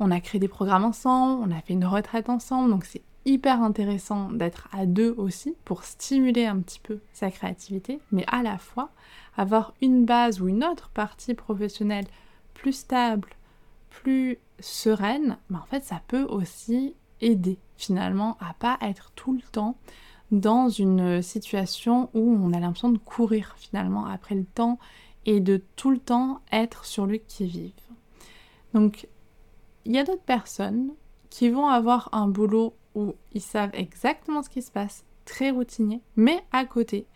on 0.00 0.10
a 0.10 0.20
créé 0.20 0.40
des 0.40 0.48
programmes 0.48 0.84
ensemble, 0.84 1.42
on 1.46 1.56
a 1.56 1.60
fait 1.60 1.74
une 1.74 1.84
retraite 1.84 2.28
ensemble, 2.28 2.70
donc 2.70 2.84
c'est 2.84 3.02
hyper 3.24 3.62
intéressant 3.62 4.30
d'être 4.30 4.68
à 4.72 4.86
deux 4.86 5.14
aussi 5.16 5.54
pour 5.64 5.84
stimuler 5.84 6.46
un 6.46 6.58
petit 6.58 6.80
peu 6.80 7.00
sa 7.12 7.30
créativité, 7.30 8.00
mais 8.10 8.24
à 8.26 8.42
la 8.42 8.58
fois 8.58 8.90
avoir 9.36 9.74
une 9.80 10.04
base 10.04 10.40
ou 10.40 10.48
une 10.48 10.64
autre 10.64 10.90
partie 10.90 11.34
professionnelle 11.34 12.06
plus 12.54 12.72
stable, 12.72 13.28
plus 13.90 14.38
sereine, 14.60 15.38
bah 15.50 15.60
en 15.62 15.66
fait 15.66 15.84
ça 15.84 16.00
peut 16.08 16.24
aussi 16.24 16.94
aider 17.20 17.58
finalement 17.76 18.36
à 18.40 18.54
pas 18.54 18.78
être 18.80 19.12
tout 19.14 19.32
le 19.32 19.42
temps 19.52 19.76
dans 20.30 20.68
une 20.68 21.22
situation 21.22 22.08
où 22.14 22.38
on 22.42 22.52
a 22.52 22.60
l'impression 22.60 22.90
de 22.90 22.98
courir 22.98 23.54
finalement 23.58 24.06
après 24.06 24.34
le 24.34 24.44
temps 24.44 24.78
et 25.26 25.40
de 25.40 25.62
tout 25.76 25.90
le 25.90 25.98
temps 25.98 26.40
être 26.50 26.84
sur 26.84 27.06
le 27.06 27.18
qui-vive. 27.18 27.72
Il 29.84 29.92
y 29.92 29.98
a 29.98 30.04
d'autres 30.04 30.22
personnes 30.22 30.92
qui 31.30 31.48
vont 31.48 31.66
avoir 31.66 32.08
un 32.12 32.28
boulot 32.28 32.74
où 32.94 33.14
ils 33.32 33.40
savent 33.40 33.70
exactement 33.74 34.42
ce 34.42 34.50
qui 34.50 34.62
se 34.62 34.70
passe, 34.70 35.04
très 35.24 35.50
routinier, 35.50 36.00
mais 36.16 36.40
à 36.52 36.64
côté, 36.64 37.06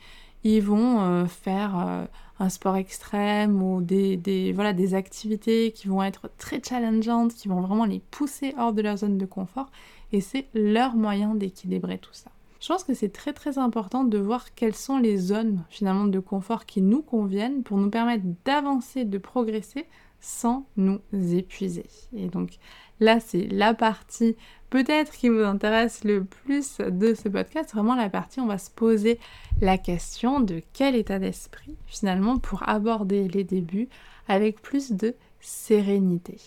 ils 0.44 0.62
vont 0.62 1.00
euh, 1.00 1.26
faire 1.26 1.78
euh, 1.78 2.04
un 2.38 2.48
sport 2.48 2.76
extrême 2.76 3.62
ou 3.62 3.82
des, 3.82 4.52
voilà, 4.54 4.72
des 4.72 4.94
activités 4.94 5.72
qui 5.72 5.88
vont 5.88 6.02
être 6.02 6.30
très 6.38 6.62
challengeantes, 6.62 7.34
qui 7.34 7.48
vont 7.48 7.60
vraiment 7.60 7.84
les 7.84 8.00
pousser 8.10 8.54
hors 8.58 8.72
de 8.72 8.82
leur 8.82 8.98
zone 8.98 9.18
de 9.18 9.26
confort, 9.26 9.70
et 10.12 10.20
c'est 10.20 10.46
leur 10.54 10.94
moyen 10.94 11.34
d'équilibrer 11.34 11.98
tout 11.98 12.12
ça. 12.12 12.30
Je 12.60 12.68
pense 12.68 12.84
que 12.84 12.94
c'est 12.94 13.12
très 13.12 13.32
très 13.32 13.58
important 13.58 14.04
de 14.04 14.18
voir 14.18 14.54
quelles 14.54 14.74
sont 14.74 14.98
les 14.98 15.18
zones 15.18 15.62
finalement 15.68 16.06
de 16.06 16.18
confort 16.20 16.64
qui 16.64 16.80
nous 16.80 17.02
conviennent 17.02 17.62
pour 17.62 17.76
nous 17.76 17.90
permettre 17.90 18.24
d'avancer, 18.44 19.04
de 19.04 19.18
progresser 19.18 19.86
sans 20.26 20.66
nous 20.76 21.00
épuiser. 21.12 21.86
Et 22.16 22.26
donc 22.26 22.58
là, 22.98 23.20
c'est 23.20 23.46
la 23.46 23.74
partie 23.74 24.34
peut-être 24.70 25.12
qui 25.12 25.28
vous 25.28 25.44
intéresse 25.44 26.02
le 26.02 26.24
plus 26.24 26.78
de 26.78 27.14
ce 27.14 27.28
podcast, 27.28 27.72
vraiment 27.72 27.94
la 27.94 28.10
partie 28.10 28.40
où 28.40 28.42
on 28.42 28.48
va 28.48 28.58
se 28.58 28.70
poser 28.70 29.20
la 29.60 29.78
question 29.78 30.40
de 30.40 30.60
quel 30.72 30.96
état 30.96 31.20
d'esprit 31.20 31.76
finalement 31.86 32.38
pour 32.38 32.68
aborder 32.68 33.28
les 33.28 33.44
débuts 33.44 33.88
avec 34.26 34.60
plus 34.60 34.90
de 34.90 35.14
sérénité. 35.40 36.38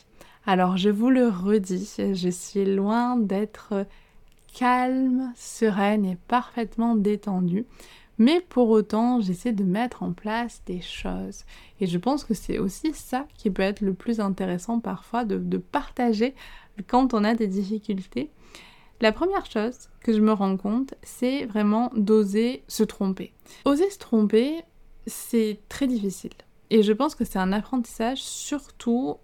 Alors 0.45 0.75
je 0.75 0.89
vous 0.89 1.09
le 1.09 1.29
redis, 1.29 1.95
je 2.13 2.29
suis 2.29 2.65
loin 2.65 3.15
d'être 3.15 3.85
calme, 4.53 5.31
sereine 5.37 6.05
et 6.05 6.17
parfaitement 6.27 6.95
détendue. 6.95 7.65
Mais 8.19 8.41
pour 8.41 8.69
autant, 8.69 9.21
j'essaie 9.21 9.53
de 9.53 9.63
mettre 9.63 10.03
en 10.03 10.11
place 10.11 10.61
des 10.65 10.81
choses. 10.81 11.45
Et 11.79 11.87
je 11.87 11.97
pense 11.97 12.25
que 12.25 12.33
c'est 12.33 12.59
aussi 12.59 12.93
ça 12.93 13.25
qui 13.35 13.49
peut 13.49 13.63
être 13.63 13.79
le 13.79 13.93
plus 13.93 14.19
intéressant 14.19 14.81
parfois 14.81 15.23
de, 15.23 15.57
partager 15.57 16.35
quand 16.87 17.13
on 17.13 17.23
a 17.23 17.33
des 17.33 17.47
difficultés. 17.47 18.29
La 18.99 19.13
première 19.13 19.45
chose 19.45 19.89
que 20.01 20.11
je 20.11 20.19
me 20.19 20.33
rends 20.33 20.57
compte, 20.57 20.95
c'est 21.01 21.45
vraiment 21.45 21.91
d'oser 21.95 22.63
se 22.67 22.83
tromper. 22.83 23.31
Oser 23.63 23.89
se 23.89 23.97
tromper, 23.97 24.63
c'est 25.07 25.61
très 25.69 25.87
difficile. 25.87 26.33
Et 26.69 26.83
je 26.83 26.91
pense 26.91 27.15
que 27.15 27.23
c'est 27.23 27.39
un 27.39 27.53
apprentissage 27.53 28.21
surtout 28.21 29.15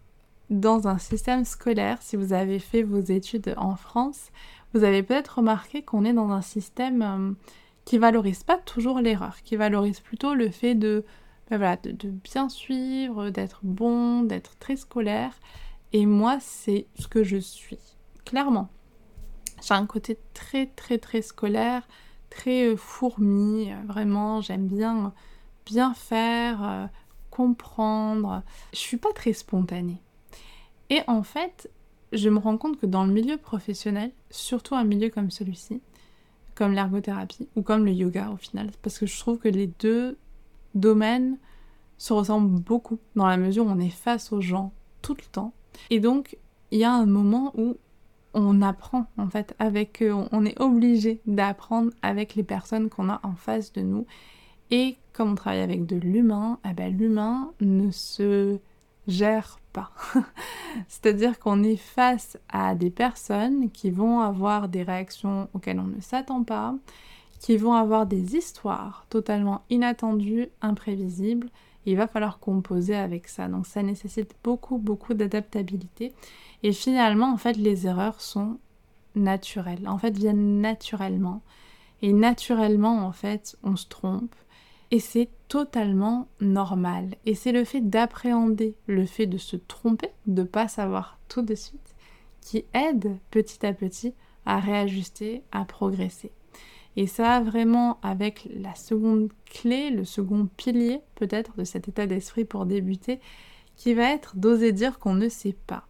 dans 0.49 0.87
un 0.87 0.99
système 0.99 1.43
scolaire. 1.43 2.01
Si 2.01 2.15
vous 2.15 2.31
avez 2.31 2.59
fait 2.59 2.83
vos 2.83 3.01
études 3.01 3.53
en 3.57 3.75
France, 3.75 4.31
vous 4.73 4.85
avez 4.85 5.03
peut-être 5.03 5.39
remarqué 5.39 5.81
qu'on 5.81 6.05
est 6.05 6.13
dans 6.13 6.29
un 6.29 6.41
système 6.41 7.01
euh, 7.01 7.31
qui 7.85 7.97
valorise 7.99 8.43
pas 8.43 8.57
toujours 8.57 8.99
l'erreur, 8.99 9.41
qui 9.43 9.55
valorise 9.55 9.99
plutôt 9.99 10.33
le 10.33 10.49
fait 10.49 10.75
de, 10.75 11.05
ben 11.49 11.77
de, 11.83 12.09
bien 12.09 12.49
suivre, 12.49 13.29
d'être 13.29 13.59
bon, 13.63 14.23
d'être 14.23 14.57
très 14.57 14.75
scolaire. 14.75 15.39
Et 15.93 16.05
moi, 16.05 16.39
c'est 16.41 16.87
ce 16.99 17.07
que 17.07 17.23
je 17.23 17.37
suis, 17.37 17.79
clairement. 18.25 18.69
J'ai 19.65 19.75
un 19.75 19.85
côté 19.85 20.17
très 20.33 20.65
très 20.65 20.97
très 20.97 21.21
scolaire, 21.21 21.87
très 22.29 22.67
euh, 22.67 22.75
fourmi, 22.75 23.71
euh, 23.71 23.75
vraiment, 23.87 24.41
j'aime 24.41 24.67
bien 24.67 25.13
bien 25.65 25.93
faire, 25.93 26.63
euh, 26.63 26.85
comprendre. 27.31 28.43
Je 28.73 28.79
suis 28.79 28.97
pas 28.97 29.13
très 29.13 29.33
spontanée. 29.33 30.01
Et 30.89 31.01
en 31.07 31.23
fait, 31.23 31.69
je 32.11 32.29
me 32.29 32.39
rends 32.39 32.57
compte 32.57 32.79
que 32.79 32.85
dans 32.85 33.05
le 33.05 33.11
milieu 33.11 33.37
professionnel, 33.37 34.11
surtout 34.29 34.75
un 34.75 34.83
milieu 34.83 35.09
comme 35.09 35.31
celui-ci, 35.31 35.81
comme 36.55 36.73
l'ergothérapie 36.73 37.47
ou 37.55 37.61
comme 37.61 37.85
le 37.85 37.91
yoga 37.91 38.29
au 38.33 38.37
final. 38.37 38.71
Parce 38.81 38.97
que 38.97 39.05
je 39.05 39.19
trouve 39.19 39.37
que 39.37 39.49
les 39.49 39.67
deux 39.67 40.17
domaines 40.73 41.37
se 41.97 42.13
ressemblent 42.13 42.59
beaucoup 42.59 42.99
dans 43.15 43.27
la 43.27 43.37
mesure 43.37 43.65
où 43.65 43.69
on 43.69 43.79
est 43.79 43.89
face 43.89 44.31
aux 44.31 44.41
gens 44.41 44.73
tout 45.01 45.13
le 45.13 45.25
temps. 45.31 45.53
Et 45.89 45.99
donc, 45.99 46.37
il 46.71 46.79
y 46.79 46.83
a 46.83 46.93
un 46.93 47.05
moment 47.05 47.53
où 47.55 47.77
on 48.33 48.61
apprend 48.61 49.05
en 49.17 49.29
fait 49.29 49.55
avec 49.59 50.01
eux, 50.03 50.13
on 50.13 50.45
est 50.45 50.59
obligé 50.59 51.21
d'apprendre 51.25 51.91
avec 52.01 52.35
les 52.35 52.43
personnes 52.43 52.89
qu'on 52.89 53.09
a 53.09 53.21
en 53.23 53.35
face 53.35 53.71
de 53.71 53.81
nous. 53.81 54.05
Et 54.71 54.97
comme 55.13 55.31
on 55.31 55.35
travaille 55.35 55.61
avec 55.61 55.85
de 55.85 55.95
l'humain, 55.95 56.59
eh 56.69 56.73
ben, 56.73 56.95
l'humain 56.95 57.51
ne 57.61 57.91
se 57.91 58.59
gère 59.07 59.59
pas. 59.73 59.91
C'est-à-dire 60.87 61.39
qu'on 61.39 61.63
est 61.63 61.75
face 61.75 62.37
à 62.49 62.75
des 62.75 62.89
personnes 62.89 63.69
qui 63.71 63.91
vont 63.91 64.21
avoir 64.21 64.69
des 64.69 64.83
réactions 64.83 65.49
auxquelles 65.53 65.79
on 65.79 65.87
ne 65.87 66.01
s'attend 66.01 66.43
pas, 66.43 66.75
qui 67.39 67.57
vont 67.57 67.73
avoir 67.73 68.05
des 68.05 68.35
histoires 68.35 69.05
totalement 69.09 69.63
inattendues, 69.69 70.47
imprévisibles. 70.61 71.49
Il 71.85 71.97
va 71.97 72.07
falloir 72.07 72.39
composer 72.39 72.95
avec 72.95 73.27
ça. 73.27 73.47
Donc 73.47 73.67
ça 73.67 73.83
nécessite 73.83 74.35
beaucoup, 74.43 74.77
beaucoup 74.77 75.13
d'adaptabilité. 75.13 76.13
Et 76.63 76.71
finalement, 76.71 77.31
en 77.31 77.37
fait, 77.37 77.57
les 77.57 77.85
erreurs 77.85 78.21
sont 78.21 78.57
naturelles. 79.15 79.87
En 79.87 79.97
fait, 79.97 80.17
viennent 80.17 80.61
naturellement. 80.61 81.41
Et 82.01 82.13
naturellement, 82.13 83.05
en 83.05 83.11
fait, 83.11 83.57
on 83.63 83.75
se 83.75 83.87
trompe. 83.87 84.35
Et 84.95 85.01
c'est 85.01 85.27
totalement 85.49 86.29
normal. 86.39 87.15
Et 87.25 87.35
c'est 87.35 87.51
le 87.51 87.65
fait 87.65 87.81
d'appréhender 87.81 88.77
le 88.87 89.05
fait 89.05 89.25
de 89.25 89.37
se 89.37 89.57
tromper, 89.57 90.11
de 90.25 90.43
pas 90.43 90.69
savoir 90.69 91.19
tout 91.27 91.41
de 91.41 91.53
suite, 91.53 91.95
qui 92.39 92.63
aide 92.73 93.17
petit 93.29 93.65
à 93.65 93.73
petit 93.73 94.13
à 94.45 94.57
réajuster, 94.57 95.43
à 95.51 95.65
progresser. 95.65 96.31
Et 96.95 97.07
ça, 97.07 97.41
vraiment, 97.41 97.99
avec 98.03 98.47
la 98.55 98.73
seconde 98.73 99.33
clé, 99.43 99.89
le 99.89 100.05
second 100.05 100.47
pilier 100.55 101.01
peut-être 101.15 101.57
de 101.57 101.65
cet 101.65 101.89
état 101.89 102.07
d'esprit 102.07 102.45
pour 102.45 102.65
débuter, 102.65 103.19
qui 103.75 103.95
va 103.95 104.13
être 104.13 104.37
d'oser 104.37 104.71
dire 104.71 104.97
qu'on 104.97 105.15
ne 105.15 105.27
sait 105.27 105.57
pas. 105.67 105.89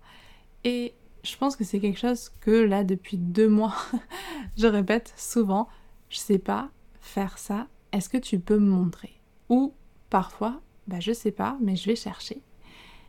Et 0.63 0.95
je 1.21 1.37
pense 1.37 1.55
que 1.55 1.63
c'est 1.63 1.79
quelque 1.79 1.99
chose 1.99 2.31
que 2.41 2.49
là, 2.49 2.83
depuis 2.83 3.19
deux 3.19 3.49
mois, 3.49 3.75
je 4.57 4.65
répète 4.65 5.13
souvent, 5.15 5.67
je 6.09 6.17
sais 6.17 6.39
pas 6.39 6.71
faire 7.01 7.37
ça, 7.37 7.67
est-ce 7.91 8.09
que 8.09 8.17
tu 8.17 8.39
peux 8.39 8.57
me 8.57 8.69
montrer? 8.69 9.21
Ou 9.49 9.73
parfois, 10.09 10.61
bah 10.87 10.99
je 10.99 11.13
sais 11.13 11.31
pas, 11.31 11.57
mais 11.61 11.75
je 11.75 11.85
vais 11.87 11.95
chercher. 11.95 12.41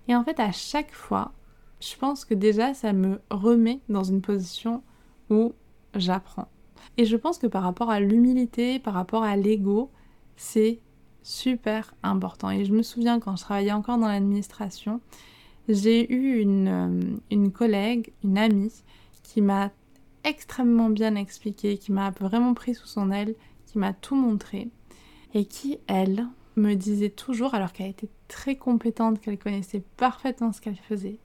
Et 0.08 0.14
en 0.14 0.24
fait, 0.24 0.38
à 0.40 0.52
chaque 0.52 0.92
fois, 0.92 1.32
je 1.80 1.96
pense 1.96 2.24
que 2.24 2.34
déjà 2.34 2.74
ça 2.74 2.92
me 2.92 3.20
remet 3.30 3.80
dans 3.88 4.04
une 4.04 4.22
position 4.22 4.82
où 5.30 5.52
j'apprends. 5.94 6.48
Et 6.96 7.04
je 7.04 7.16
pense 7.16 7.38
que 7.38 7.46
par 7.46 7.62
rapport 7.62 7.90
à 7.90 8.00
l'humilité, 8.00 8.78
par 8.78 8.94
rapport 8.94 9.22
à 9.22 9.36
l'ego, 9.36 9.90
c'est 10.36 10.80
super 11.22 11.94
important. 12.02 12.50
Et 12.50 12.64
je 12.64 12.72
me 12.72 12.82
souviens 12.82 13.18
quand 13.18 13.36
je 13.36 13.42
travaillais 13.42 13.72
encore 13.72 13.98
dans 13.98 14.08
l'administration, 14.08 15.00
j'ai 15.68 16.12
eu 16.12 16.40
une, 16.40 16.68
euh, 16.68 17.16
une 17.30 17.50
collègue, 17.50 18.12
une 18.22 18.38
amie, 18.38 18.72
qui 19.22 19.40
m'a 19.40 19.70
extrêmement 20.24 20.88
bien 20.88 21.14
expliqué, 21.16 21.78
qui 21.78 21.92
m'a 21.92 22.10
vraiment 22.10 22.54
pris 22.54 22.74
sous 22.74 22.86
son 22.86 23.10
aile, 23.10 23.34
qui 23.66 23.78
m'a 23.78 23.92
tout 23.92 24.16
montré 24.16 24.68
et 25.34 25.44
qui, 25.44 25.78
elle, 25.86 26.26
me 26.56 26.74
disait 26.74 27.10
toujours, 27.10 27.54
alors 27.54 27.72
qu'elle 27.72 27.90
était 27.90 28.08
très 28.28 28.56
compétente, 28.56 29.20
qu'elle 29.20 29.38
connaissait 29.38 29.82
parfaitement 29.96 30.52
ce 30.52 30.60
qu'elle 30.60 30.76
faisait, 30.76 31.18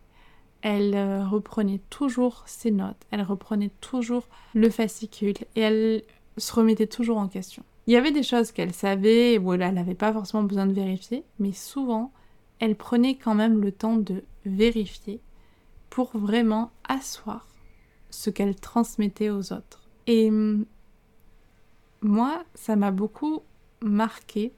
elle 0.62 0.94
euh, 0.96 1.26
reprenait 1.26 1.82
toujours 1.90 2.44
ses 2.46 2.72
notes, 2.72 3.02
elle 3.12 3.22
reprenait 3.22 3.72
toujours 3.82 4.28
le 4.54 4.70
fascicule 4.70 5.36
et 5.56 5.62
elle 5.62 6.04
se 6.38 6.54
remettait 6.54 6.88
toujours 6.88 7.18
en 7.18 7.28
question. 7.28 7.64
Il 7.88 7.94
y 7.94 7.98
avait 7.98 8.12
des 8.12 8.24
choses 8.24 8.52
qu'elle 8.52 8.74
savait 8.74 9.38
où 9.38 9.54
elle 9.54 9.74
n'avait 9.74 9.96
pas 9.96 10.14
forcément 10.14 10.44
besoin 10.44 10.68
de 10.68 10.74
vérifier, 10.74 11.24
mais 11.40 11.52
souvent, 11.52 12.12
elle 12.60 12.76
prenait 12.76 13.16
quand 13.16 13.34
même 13.34 13.60
le 13.60 13.72
temps 13.72 13.98
de 13.98 14.24
vérifier 14.46 15.20
pour 15.90 16.16
vraiment 16.16 16.72
asseoir 16.88 17.48
ce 18.12 18.30
qu'elle 18.30 18.56
transmettait 18.56 19.30
aux 19.30 19.52
autres. 19.52 19.90
Et 20.06 20.30
hum, 20.30 20.66
moi, 22.02 22.44
ça 22.56 22.76
m'a 22.76 22.92
beaucoup 22.92 23.42
marqué. 23.82 24.54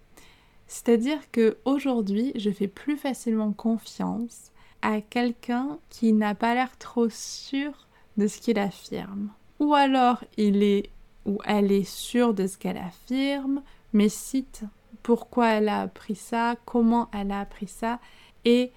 C'est-à-dire 0.67 1.19
que 1.31 1.57
aujourd'hui, 1.65 2.31
je 2.35 2.49
fais 2.49 2.67
plus 2.67 2.97
facilement 2.97 3.51
confiance 3.51 4.51
à 4.81 5.01
quelqu'un 5.01 5.77
qui 5.89 6.13
n'a 6.13 6.35
pas 6.35 6.53
l'air 6.55 6.77
trop 6.77 7.09
sûr 7.09 7.87
de 8.17 8.27
ce 8.27 8.39
qu'il 8.39 8.59
affirme. 8.59 9.29
Ou 9.59 9.73
alors 9.73 10.23
il 10.37 10.63
est 10.63 10.89
ou 11.25 11.39
elle 11.45 11.71
est 11.71 11.89
sûre 11.89 12.33
de 12.33 12.47
ce 12.47 12.57
qu'elle 12.57 12.77
affirme, 12.77 13.61
mais 13.93 14.09
cite 14.09 14.63
pourquoi 15.03 15.49
elle 15.51 15.69
a 15.69 15.81
appris 15.81 16.15
ça, 16.15 16.55
comment 16.65 17.09
elle 17.13 17.31
a 17.31 17.39
appris 17.39 17.67
ça, 17.67 17.99
et 18.43 18.71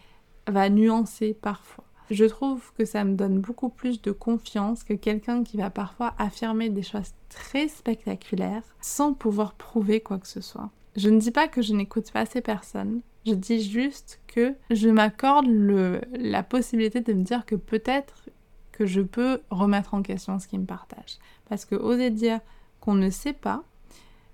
va 0.46 0.68
nuancer 0.68 1.34
parfois. 1.34 1.85
Je 2.10 2.24
trouve 2.24 2.72
que 2.78 2.84
ça 2.84 3.04
me 3.04 3.14
donne 3.14 3.40
beaucoup 3.40 3.68
plus 3.68 4.00
de 4.00 4.12
confiance 4.12 4.84
que 4.84 4.94
quelqu'un 4.94 5.42
qui 5.42 5.56
va 5.56 5.70
parfois 5.70 6.14
affirmer 6.18 6.68
des 6.70 6.82
choses 6.82 7.12
très 7.28 7.68
spectaculaires 7.68 8.62
sans 8.80 9.12
pouvoir 9.12 9.54
prouver 9.54 10.00
quoi 10.00 10.18
que 10.18 10.28
ce 10.28 10.40
soit. 10.40 10.70
Je 10.96 11.08
ne 11.10 11.18
dis 11.18 11.30
pas 11.30 11.48
que 11.48 11.62
je 11.62 11.74
n'écoute 11.74 12.10
pas 12.10 12.24
ces 12.24 12.40
personnes, 12.40 13.00
je 13.26 13.34
dis 13.34 13.60
juste 13.60 14.20
que 14.28 14.54
je 14.70 14.88
m'accorde 14.88 15.46
la 15.48 16.42
possibilité 16.42 17.00
de 17.00 17.12
me 17.12 17.24
dire 17.24 17.44
que 17.44 17.56
peut-être 17.56 18.30
que 18.72 18.86
je 18.86 19.00
peux 19.00 19.40
remettre 19.50 19.94
en 19.94 20.02
question 20.02 20.38
ce 20.38 20.46
qu'ils 20.46 20.60
me 20.60 20.66
partagent. 20.66 21.18
Parce 21.48 21.64
que 21.64 21.74
oser 21.74 22.10
dire 22.10 22.40
qu'on 22.80 22.94
ne 22.94 23.10
sait 23.10 23.32
pas, 23.32 23.64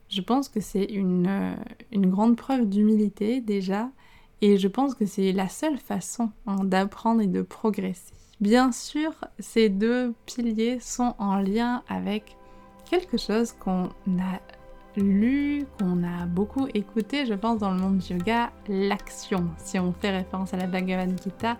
je 0.08 0.20
pense 0.20 0.48
que 0.48 0.60
c'est 0.60 0.84
une, 0.84 1.26
euh, 1.26 1.54
une 1.90 2.10
grande 2.10 2.36
preuve 2.36 2.68
d'humilité 2.68 3.40
déjà, 3.40 3.88
et 4.42 4.58
je 4.58 4.68
pense 4.68 4.94
que 4.94 5.06
c'est 5.06 5.32
la 5.32 5.48
seule 5.48 5.78
façon 5.78 6.30
hein, 6.46 6.64
d'apprendre 6.64 7.22
et 7.22 7.28
de 7.28 7.42
progresser. 7.42 8.12
Bien 8.40 8.72
sûr, 8.72 9.12
ces 9.38 9.68
deux 9.68 10.14
piliers 10.26 10.80
sont 10.80 11.14
en 11.18 11.36
lien 11.36 11.84
avec 11.88 12.36
quelque 12.90 13.16
chose 13.16 13.52
qu'on 13.52 13.84
a 13.84 14.40
lu, 14.96 15.64
qu'on 15.78 16.02
a 16.02 16.26
beaucoup 16.26 16.66
écouté, 16.74 17.24
je 17.24 17.34
pense, 17.34 17.60
dans 17.60 17.70
le 17.70 17.78
monde 17.78 17.98
du 17.98 18.14
yoga, 18.14 18.50
l'action, 18.68 19.48
si 19.58 19.78
on 19.78 19.92
fait 19.92 20.10
référence 20.10 20.52
à 20.52 20.56
la 20.56 20.66
Bhagavad 20.66 21.18
Gita. 21.22 21.56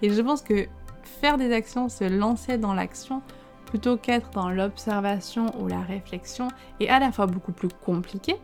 Et 0.00 0.08
je 0.08 0.20
pense 0.22 0.40
que 0.40 0.66
faire 1.04 1.36
des 1.36 1.52
actions, 1.52 1.90
se 1.90 2.04
lancer 2.04 2.56
dans 2.56 2.72
l'action, 2.72 3.20
plutôt 3.66 3.98
qu'être 3.98 4.30
dans 4.30 4.48
l'observation 4.48 5.46
ou 5.60 5.68
la 5.68 5.80
réflexion, 5.80 6.48
est 6.80 6.88
à 6.88 6.98
la 6.98 7.12
fois 7.12 7.26
beaucoup 7.26 7.52
plus 7.52 7.68
compliqué, 7.84 8.36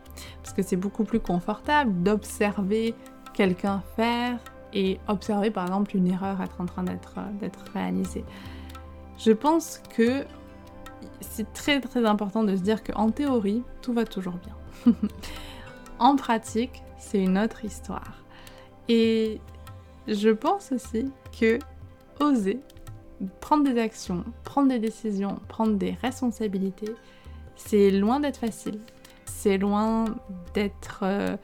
parce 0.43 0.53
que 0.53 0.61
c'est 0.61 0.77
beaucoup 0.77 1.03
plus 1.03 1.19
confortable 1.19 2.03
d'observer 2.03 2.93
quelqu'un 3.39 3.81
faire 3.95 4.37
et 4.73 4.99
observer 5.07 5.49
par 5.49 5.63
exemple 5.63 5.95
une 5.95 6.07
erreur 6.07 6.41
être 6.41 6.59
en 6.59 6.65
train 6.65 6.83
d'être 6.83 7.63
réalisée. 7.73 8.25
Je 9.17 9.31
pense 9.31 9.81
que 9.95 10.25
c'est 11.21 11.53
très 11.53 11.79
très 11.79 12.05
important 12.05 12.43
de 12.43 12.53
se 12.57 12.61
dire 12.61 12.83
qu'en 12.83 13.11
théorie, 13.11 13.63
tout 13.81 13.93
va 13.93 14.03
toujours 14.03 14.33
bien. 14.33 14.93
en 15.99 16.17
pratique, 16.17 16.83
c'est 16.97 17.23
une 17.23 17.37
autre 17.37 17.63
histoire. 17.63 18.25
Et 18.89 19.39
je 20.09 20.31
pense 20.31 20.73
aussi 20.73 21.09
que 21.39 21.59
oser 22.19 22.59
prendre 23.39 23.63
des 23.63 23.79
actions, 23.79 24.25
prendre 24.43 24.67
des 24.67 24.79
décisions, 24.79 25.39
prendre 25.47 25.77
des 25.77 25.91
responsabilités, 26.01 26.93
c'est 27.55 27.89
loin 27.89 28.19
d'être 28.19 28.39
facile. 28.39 28.81
C'est 29.23 29.57
loin 29.57 30.03
d'être 30.53 30.99
euh, 31.03 31.37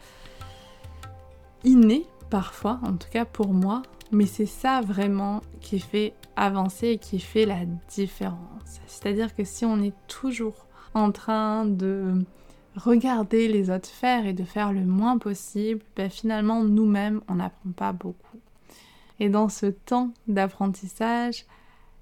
inné 1.66 2.06
parfois, 2.30 2.80
en 2.84 2.94
tout 2.94 3.10
cas 3.12 3.26
pour 3.26 3.54
moi, 3.54 3.82
mais 4.12 4.26
c'est 4.26 4.46
ça 4.46 4.82
vraiment 4.82 5.42
qui 5.62 5.80
fait 5.80 6.14
avancer 6.36 6.90
et 6.90 6.98
qui 6.98 7.20
fait 7.20 7.46
la 7.46 7.66
différence. 7.90 8.80
C'est-à-dire 8.88 9.36
que 9.36 9.44
si 9.44 9.66
on 9.66 9.82
est 9.82 9.94
toujours 10.08 10.68
en 10.94 11.12
train 11.12 11.66
de 11.66 12.24
regarder 12.76 13.48
les 13.48 13.70
autres 13.70 13.90
faire 13.90 14.26
et 14.26 14.34
de 14.34 14.44
faire 14.44 14.74
le 14.74 14.86
moins 14.86 15.18
possible, 15.18 15.82
ben 15.96 16.10
finalement 16.10 16.64
nous-mêmes 16.64 17.22
on 17.28 17.36
n'apprend 17.36 17.72
pas 17.72 17.94
beaucoup. 17.94 18.40
Et 19.20 19.30
dans 19.30 19.50
ce 19.50 19.68
temps 19.68 20.12
d'apprentissage, 20.28 21.46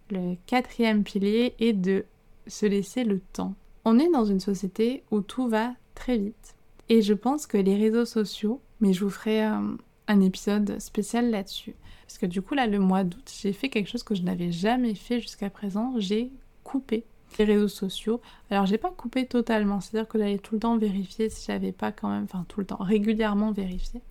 le 0.09 0.35
quatrième 0.47 1.03
pilier 1.03 1.55
est 1.59 1.73
de 1.73 2.05
se 2.47 2.65
laisser 2.65 3.03
le 3.03 3.19
temps. 3.19 3.53
On 3.85 3.99
est 3.99 4.09
dans 4.11 4.25
une 4.25 4.39
société 4.39 5.03
où 5.11 5.21
tout 5.21 5.47
va 5.47 5.73
très 5.95 6.17
vite. 6.17 6.55
Et 6.89 7.01
je 7.01 7.13
pense 7.13 7.47
que 7.47 7.57
les 7.57 7.77
réseaux 7.77 8.05
sociaux, 8.05 8.61
mais 8.79 8.93
je 8.93 9.03
vous 9.03 9.09
ferai 9.09 9.45
euh, 9.45 9.75
un 10.07 10.21
épisode 10.21 10.79
spécial 10.79 11.29
là-dessus. 11.29 11.75
Parce 12.05 12.17
que 12.17 12.25
du 12.25 12.41
coup, 12.41 12.53
là, 12.53 12.67
le 12.67 12.79
mois 12.79 13.03
d'août, 13.03 13.31
j'ai 13.41 13.53
fait 13.53 13.69
quelque 13.69 13.89
chose 13.89 14.03
que 14.03 14.15
je 14.15 14.23
n'avais 14.23 14.51
jamais 14.51 14.95
fait 14.95 15.19
jusqu'à 15.19 15.49
présent. 15.49 15.93
J'ai 15.97 16.31
coupé 16.63 17.05
les 17.39 17.45
réseaux 17.45 17.67
sociaux. 17.67 18.21
Alors, 18.49 18.65
j'ai 18.65 18.77
pas 18.77 18.91
coupé 18.91 19.25
totalement, 19.25 19.81
c'est-à-dire 19.81 20.07
que 20.07 20.19
j'allais 20.19 20.37
tout 20.37 20.55
le 20.55 20.59
temps 20.59 20.77
vérifier 20.77 21.29
si 21.29 21.47
j'avais 21.47 21.71
pas 21.71 21.91
quand 21.91 22.09
même, 22.09 22.25
enfin, 22.25 22.45
tout 22.47 22.59
le 22.59 22.65
temps, 22.65 22.77
régulièrement 22.79 23.51
vérifier. 23.51 24.01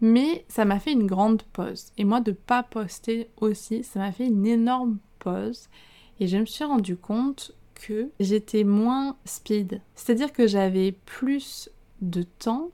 Mais 0.00 0.44
ça 0.48 0.64
m'a 0.64 0.78
fait 0.78 0.92
une 0.92 1.06
grande 1.06 1.42
pause. 1.52 1.92
Et 1.96 2.04
moi, 2.04 2.20
de 2.20 2.32
pas 2.32 2.62
poster 2.62 3.30
aussi, 3.40 3.82
ça 3.82 3.98
m'a 3.98 4.12
fait 4.12 4.26
une 4.26 4.46
énorme 4.46 4.98
pause. 5.18 5.68
Et 6.20 6.26
je 6.26 6.36
me 6.38 6.46
suis 6.46 6.64
rendu 6.64 6.96
compte 6.96 7.52
que 7.74 8.10
j'étais 8.20 8.64
moins 8.64 9.16
speed. 9.24 9.80
C'est-à-dire 9.94 10.32
que 10.32 10.46
j'avais 10.46 10.92
plus 10.92 11.70
de 12.00 12.22
temps 12.22 12.70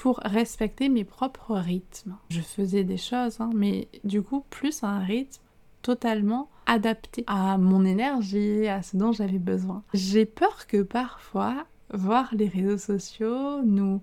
pour 0.00 0.18
respecter 0.24 0.88
mes 0.88 1.04
propres 1.04 1.56
rythmes. 1.56 2.16
Je 2.30 2.40
faisais 2.40 2.84
des 2.84 2.96
choses, 2.96 3.38
hein, 3.38 3.50
mais 3.54 3.86
du 4.02 4.22
coup, 4.22 4.42
plus 4.48 4.82
un 4.82 5.00
rythme 5.00 5.42
totalement 5.82 6.48
adapté 6.64 7.22
à 7.26 7.58
mon 7.58 7.84
énergie, 7.84 8.66
à 8.66 8.80
ce 8.80 8.96
dont 8.96 9.12
j'avais 9.12 9.38
besoin. 9.38 9.82
J'ai 9.92 10.24
peur 10.24 10.66
que 10.66 10.80
parfois, 10.80 11.66
voir 11.92 12.30
les 12.34 12.48
réseaux 12.48 12.78
sociaux 12.78 13.62
nous 13.62 14.00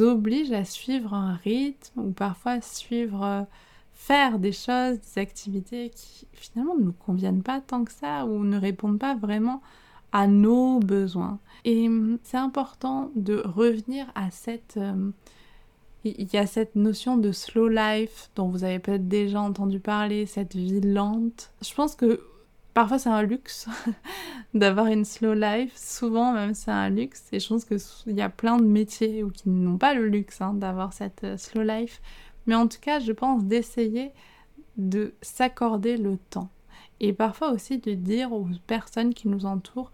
oblige 0.00 0.52
à 0.52 0.66
suivre 0.66 1.14
un 1.14 1.36
rythme 1.36 2.00
ou 2.00 2.10
parfois 2.10 2.60
suivre 2.60 3.24
euh, 3.24 3.42
faire 3.94 4.38
des 4.38 4.52
choses, 4.52 4.98
des 5.00 5.22
activités 5.22 5.88
qui 5.88 6.28
finalement 6.34 6.76
ne 6.76 6.84
nous 6.84 6.92
conviennent 6.92 7.42
pas 7.42 7.62
tant 7.62 7.84
que 7.84 7.92
ça 7.92 8.26
ou 8.26 8.44
ne 8.44 8.58
répondent 8.58 8.98
pas 8.98 9.14
vraiment 9.14 9.62
à 10.12 10.26
nos 10.26 10.80
besoins. 10.80 11.38
Et 11.64 11.88
hum, 11.88 12.18
c'est 12.22 12.36
important 12.36 13.10
de 13.14 13.42
revenir 13.44 14.10
à 14.14 14.30
cette... 14.30 14.76
Hum, 14.76 15.12
il 16.04 16.32
y 16.32 16.38
a 16.38 16.46
cette 16.46 16.76
notion 16.76 17.18
de 17.18 17.30
slow 17.30 17.68
life 17.68 18.30
dont 18.34 18.48
vous 18.48 18.64
avez 18.64 18.78
peut-être 18.78 19.06
déjà 19.06 19.40
entendu 19.40 19.80
parler, 19.80 20.24
cette 20.24 20.56
vie 20.56 20.80
lente. 20.80 21.52
Je 21.60 21.74
pense 21.74 21.94
que 21.94 22.22
parfois 22.72 22.98
c'est 22.98 23.10
un 23.10 23.22
luxe 23.22 23.68
d'avoir 24.54 24.86
une 24.86 25.04
slow 25.04 25.34
life, 25.34 25.72
souvent 25.76 26.32
même 26.32 26.54
c'est 26.54 26.70
un 26.70 26.88
luxe, 26.88 27.24
et 27.32 27.40
je 27.40 27.48
pense 27.48 27.66
qu'il 27.66 28.16
y 28.16 28.22
a 28.22 28.30
plein 28.30 28.56
de 28.56 28.64
métiers 28.64 29.22
ou 29.22 29.30
qui 29.30 29.50
n'ont 29.50 29.76
pas 29.76 29.92
le 29.92 30.08
luxe 30.08 30.40
hein, 30.40 30.54
d'avoir 30.54 30.94
cette 30.94 31.24
euh, 31.24 31.36
slow 31.36 31.62
life. 31.62 32.00
Mais 32.46 32.54
en 32.54 32.66
tout 32.66 32.80
cas, 32.80 33.00
je 33.00 33.12
pense 33.12 33.44
d'essayer 33.44 34.12
de 34.78 35.12
s'accorder 35.20 35.98
le 35.98 36.16
temps. 36.16 36.48
Et 37.00 37.12
parfois 37.12 37.50
aussi 37.50 37.78
de 37.78 37.94
dire 37.94 38.32
aux 38.32 38.46
personnes 38.66 39.14
qui 39.14 39.28
nous 39.28 39.46
entourent, 39.46 39.90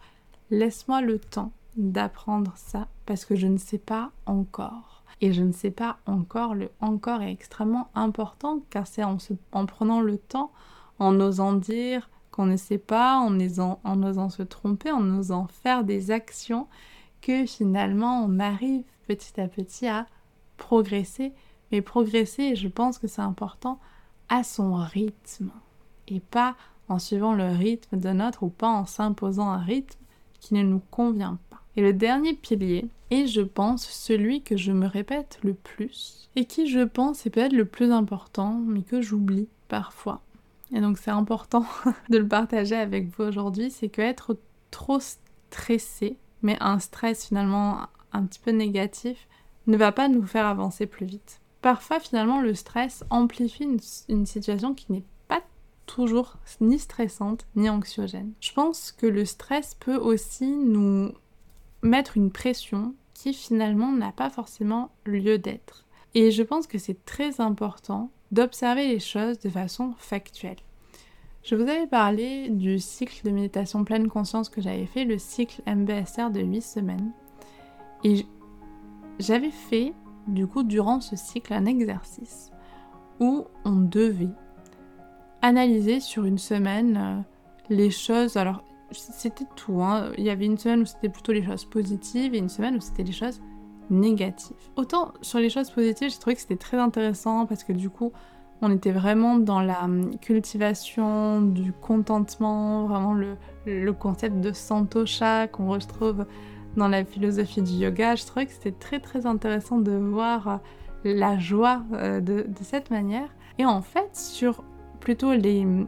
laisse-moi 0.51 1.01
le 1.01 1.19
temps 1.19 1.53
d'apprendre 1.77 2.53
ça 2.57 2.89
parce 3.05 3.25
que 3.25 3.37
je 3.37 3.47
ne 3.47 3.59
sais 3.59 3.79
pas 3.79 4.11
encore. 4.27 5.05
Et 5.21 5.33
je 5.33 5.43
ne 5.43 5.53
sais 5.53 5.71
pas 5.71 5.99
encore, 6.07 6.55
le 6.55 6.71
encore 6.81 7.23
est 7.23 7.33
extrêmement 7.33 7.89
important 7.95 8.61
car 8.71 8.87
c'est 8.87 9.05
en, 9.05 9.17
en, 9.53 9.67
prenant 9.67 10.01
le 10.01 10.19
temps, 10.19 10.53
en 10.99 11.19
osant 11.21 11.55
dire 11.55 12.11
qu'on 12.31 12.47
ne 12.47 12.57
sait 12.57 12.79
pas, 12.79 13.17
en 13.17 13.41
osant, 13.41 13.81
en 13.85 14.03
osant 14.03 14.29
se 14.29 14.43
tromper, 14.43 14.91
en 14.91 15.19
osant 15.19 15.47
faire 15.47 15.85
des 15.85 16.11
actions, 16.11 16.67
que 17.23 17.47
finalement 17.47 18.25
on 18.25 18.39
arrive 18.41 18.85
petit 19.07 19.41
à 19.41 19.49
petit 19.49 19.87
à 19.87 20.07
progresser. 20.59 21.33
Mais 21.73 21.81
progresser, 21.81 22.57
je 22.57 22.69
pense 22.69 22.99
que 22.99 23.07
c'est 23.07 23.23
important, 23.23 23.79
à 24.29 24.43
son 24.43 24.75
rythme 24.75 25.51
et 26.09 26.21
pas 26.21 26.57
en 26.89 26.99
suivant 26.99 27.35
le 27.35 27.49
rythme 27.49 27.99
de 27.99 28.11
notre 28.11 28.43
ou 28.43 28.49
pas 28.49 28.69
en 28.69 28.87
s'imposant 28.87 29.51
un 29.51 29.59
rythme 29.59 29.99
qui 30.41 30.55
ne 30.55 30.63
nous 30.63 30.83
convient 30.91 31.39
pas. 31.51 31.61
Et 31.77 31.83
le 31.83 31.93
dernier 31.93 32.35
pilier 32.35 32.89
est, 33.11 33.27
je 33.27 33.43
pense, 33.43 33.87
celui 33.87 34.43
que 34.43 34.57
je 34.57 34.73
me 34.73 34.87
répète 34.87 35.39
le 35.43 35.55
plus 35.55 36.31
et 36.37 36.45
qui, 36.45 36.69
je 36.69 36.81
pense, 36.81 37.27
est 37.27 37.31
peut-être 37.31 37.53
le 37.53 37.65
plus 37.65 37.93
important, 37.93 38.61
mais 38.67 38.83
que 38.83 39.01
j'oublie 39.01 39.49
parfois. 39.69 40.23
Et 40.73 40.81
donc 40.81 40.99
c'est 40.99 41.11
important 41.11 41.65
de 42.11 42.19
le 42.19 42.27
partager 42.27 42.77
avec 42.77 43.09
vous 43.09 43.25
aujourd'hui, 43.25 43.71
c'est 43.71 43.89
que 43.89 44.03
être 44.03 44.37
trop 44.71 44.99
stressé, 45.01 46.17
mais 46.43 46.57
un 46.61 46.79
stress 46.79 47.27
finalement 47.27 47.87
un 48.13 48.25
petit 48.25 48.41
peu 48.41 48.51
négatif, 48.51 49.29
ne 49.67 49.77
va 49.77 49.93
pas 49.93 50.09
nous 50.09 50.25
faire 50.27 50.47
avancer 50.47 50.87
plus 50.87 51.07
vite. 51.07 51.41
Parfois 51.61 52.01
finalement 52.01 52.41
le 52.41 52.55
stress 52.55 53.05
amplifie 53.11 53.65
une, 53.65 53.81
une 54.09 54.27
situation 54.27 54.75
qui 54.75 54.93
n'est 54.93 55.05
toujours 55.87 56.37
ni 56.61 56.79
stressante 56.79 57.47
ni 57.57 57.71
anxiogène. 57.71 58.33
Je 58.41 58.53
pense 58.53 58.93
que 58.93 59.07
le 59.07 59.25
stress 59.25 59.75
peut 59.75 59.97
aussi 59.97 60.47
nous 60.47 61.13
mettre 61.83 62.17
une 62.17 62.31
pression 62.31 62.95
qui 63.15 63.33
finalement 63.33 63.93
n'a 63.93 64.13
pas 64.13 64.31
forcément 64.31 64.91
lieu 65.05 65.39
d'être. 65.39 65.87
Et 66.15 66.31
je 66.31 66.43
pense 66.43 66.67
que 66.67 66.79
c'est 66.79 67.05
très 67.05 67.41
important 67.41 68.11
d'observer 68.33 68.89
les 68.89 69.01
choses 69.01 69.39
de 69.39 69.49
façon 69.49 69.95
factuelle. 69.99 70.57
Je 71.43 71.55
vous 71.55 71.63
avais 71.63 71.87
parlé 71.87 72.49
du 72.51 72.79
cycle 72.81 73.25
de 73.25 73.31
méditation 73.31 73.85
pleine 73.85 74.09
conscience 74.09 74.49
que 74.49 74.61
j'avais 74.61 74.87
fait, 74.87 75.05
le 75.05 75.19
cycle 75.19 75.63
MBSR 75.67 76.31
de 76.31 76.41
8 76.41 76.61
semaines. 76.61 77.13
Et 78.03 78.27
j'avais 79.21 79.53
fait, 79.53 79.93
du 80.27 80.47
coup, 80.47 80.65
durant 80.65 81.01
ce 81.01 81.15
cycle, 81.15 81.53
un 81.53 81.67
exercice 81.67 82.51
où 83.21 83.47
on 83.65 83.77
devait 83.77 84.35
analyser 85.47 86.01
sur 86.01 86.25
une 86.25 86.39
semaine 86.39 86.97
euh, 86.97 87.75
les 87.75 87.91
choses. 87.91 88.37
Alors, 88.37 88.63
c'était 88.91 89.47
tout. 89.57 89.83
Hein. 89.83 90.11
Il 90.19 90.25
y 90.25 90.31
avait 90.31 90.47
une 90.47 90.59
semaine 90.59 90.83
où 90.83 90.87
c'était 90.87 91.09
plutôt 91.09 91.33
les 91.33 91.45
choses 91.45 91.65
positives 91.65 92.35
et 92.35 92.39
une 92.39 92.49
semaine 92.49 92.77
où 92.77 92.81
c'était 92.81 93.03
les 93.03 93.13
choses 93.13 93.41
négatives. 93.91 94.57
Autant 94.77 95.13
sur 95.23 95.39
les 95.39 95.51
choses 95.51 95.71
positives, 95.71 96.11
j'ai 96.11 96.19
trouvé 96.19 96.35
que 96.35 96.43
c'était 96.43 96.57
très 96.57 96.79
intéressant 96.79 97.47
parce 97.47 97.65
que 97.65 97.73
du 97.73 97.91
coup, 97.91 98.13
on 98.63 98.73
était 98.73 98.93
vraiment 98.93 99.37
dans 99.37 99.61
la 99.61 99.85
hum, 99.85 100.19
cultivation 100.19 101.41
du 101.41 101.73
contentement, 101.73 102.87
vraiment 102.87 103.15
le, 103.15 103.37
le 103.67 103.93
concept 103.93 104.41
de 104.41 104.53
santosha 104.53 105.47
qu'on 105.47 105.69
retrouve 105.69 106.27
dans 106.77 106.89
la 106.89 107.05
philosophie 107.05 107.63
du 107.63 107.73
yoga. 107.73 108.17
Je 108.17 108.25
trouvais 108.25 108.47
que 108.47 108.53
c'était 108.53 108.73
très 108.73 108.99
très 108.99 109.27
intéressant 109.27 109.79
de 109.79 109.93
voir 109.93 110.49
euh, 110.49 110.57
la 111.05 111.39
joie 111.39 111.83
euh, 111.93 112.21
de, 112.21 112.43
de 112.49 112.63
cette 112.63 112.91
manière. 112.91 113.29
Et 113.59 113.65
en 113.65 113.83
fait, 113.83 114.15
sur 114.17 114.63
plutôt 115.07 115.35
les, 115.35 115.87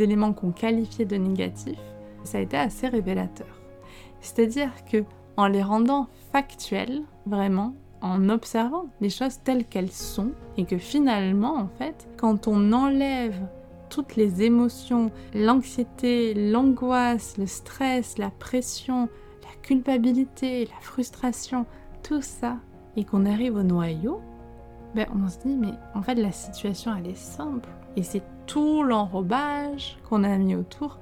éléments 0.00 0.32
qu'on 0.32 0.52
qualifiait 0.52 1.06
de 1.06 1.16
négatifs, 1.16 1.82
ça 2.22 2.38
a 2.38 2.40
été 2.40 2.56
assez 2.56 2.86
révélateur. 2.86 3.48
C'est-à-dire 4.20 4.70
que 4.88 5.02
en 5.36 5.48
les 5.48 5.64
rendant 5.64 6.06
factuels, 6.30 7.02
vraiment, 7.26 7.74
en 8.00 8.28
observant 8.28 8.86
les 9.00 9.10
choses 9.10 9.40
telles 9.42 9.64
qu'elles 9.64 9.90
sont, 9.90 10.30
et 10.56 10.66
que 10.66 10.78
finalement, 10.78 11.56
en 11.56 11.66
fait, 11.66 12.06
quand 12.16 12.46
on 12.46 12.72
enlève 12.72 13.40
toutes 13.90 14.14
les 14.14 14.42
émotions, 14.42 15.10
l'anxiété, 15.34 16.32
l'angoisse, 16.52 17.38
le 17.38 17.46
stress, 17.48 18.18
la 18.18 18.30
pression, 18.30 19.08
la 19.42 19.62
culpabilité, 19.62 20.66
la 20.66 20.80
frustration, 20.80 21.66
tout 22.04 22.22
ça, 22.22 22.58
et 22.96 23.02
qu'on 23.02 23.26
arrive 23.26 23.56
au 23.56 23.64
noyau, 23.64 24.20
ben 24.94 25.06
on 25.14 25.28
se 25.28 25.38
dit 25.38 25.56
mais 25.56 25.74
en 25.94 26.02
fait 26.02 26.14
la 26.14 26.32
situation 26.32 26.94
elle 26.96 27.08
est 27.08 27.16
simple 27.16 27.68
et 27.96 28.02
c'est 28.02 28.22
tout 28.46 28.82
l'enrobage 28.82 29.98
qu'on 30.08 30.24
a 30.24 30.36
mis 30.36 30.54
autour 30.54 30.98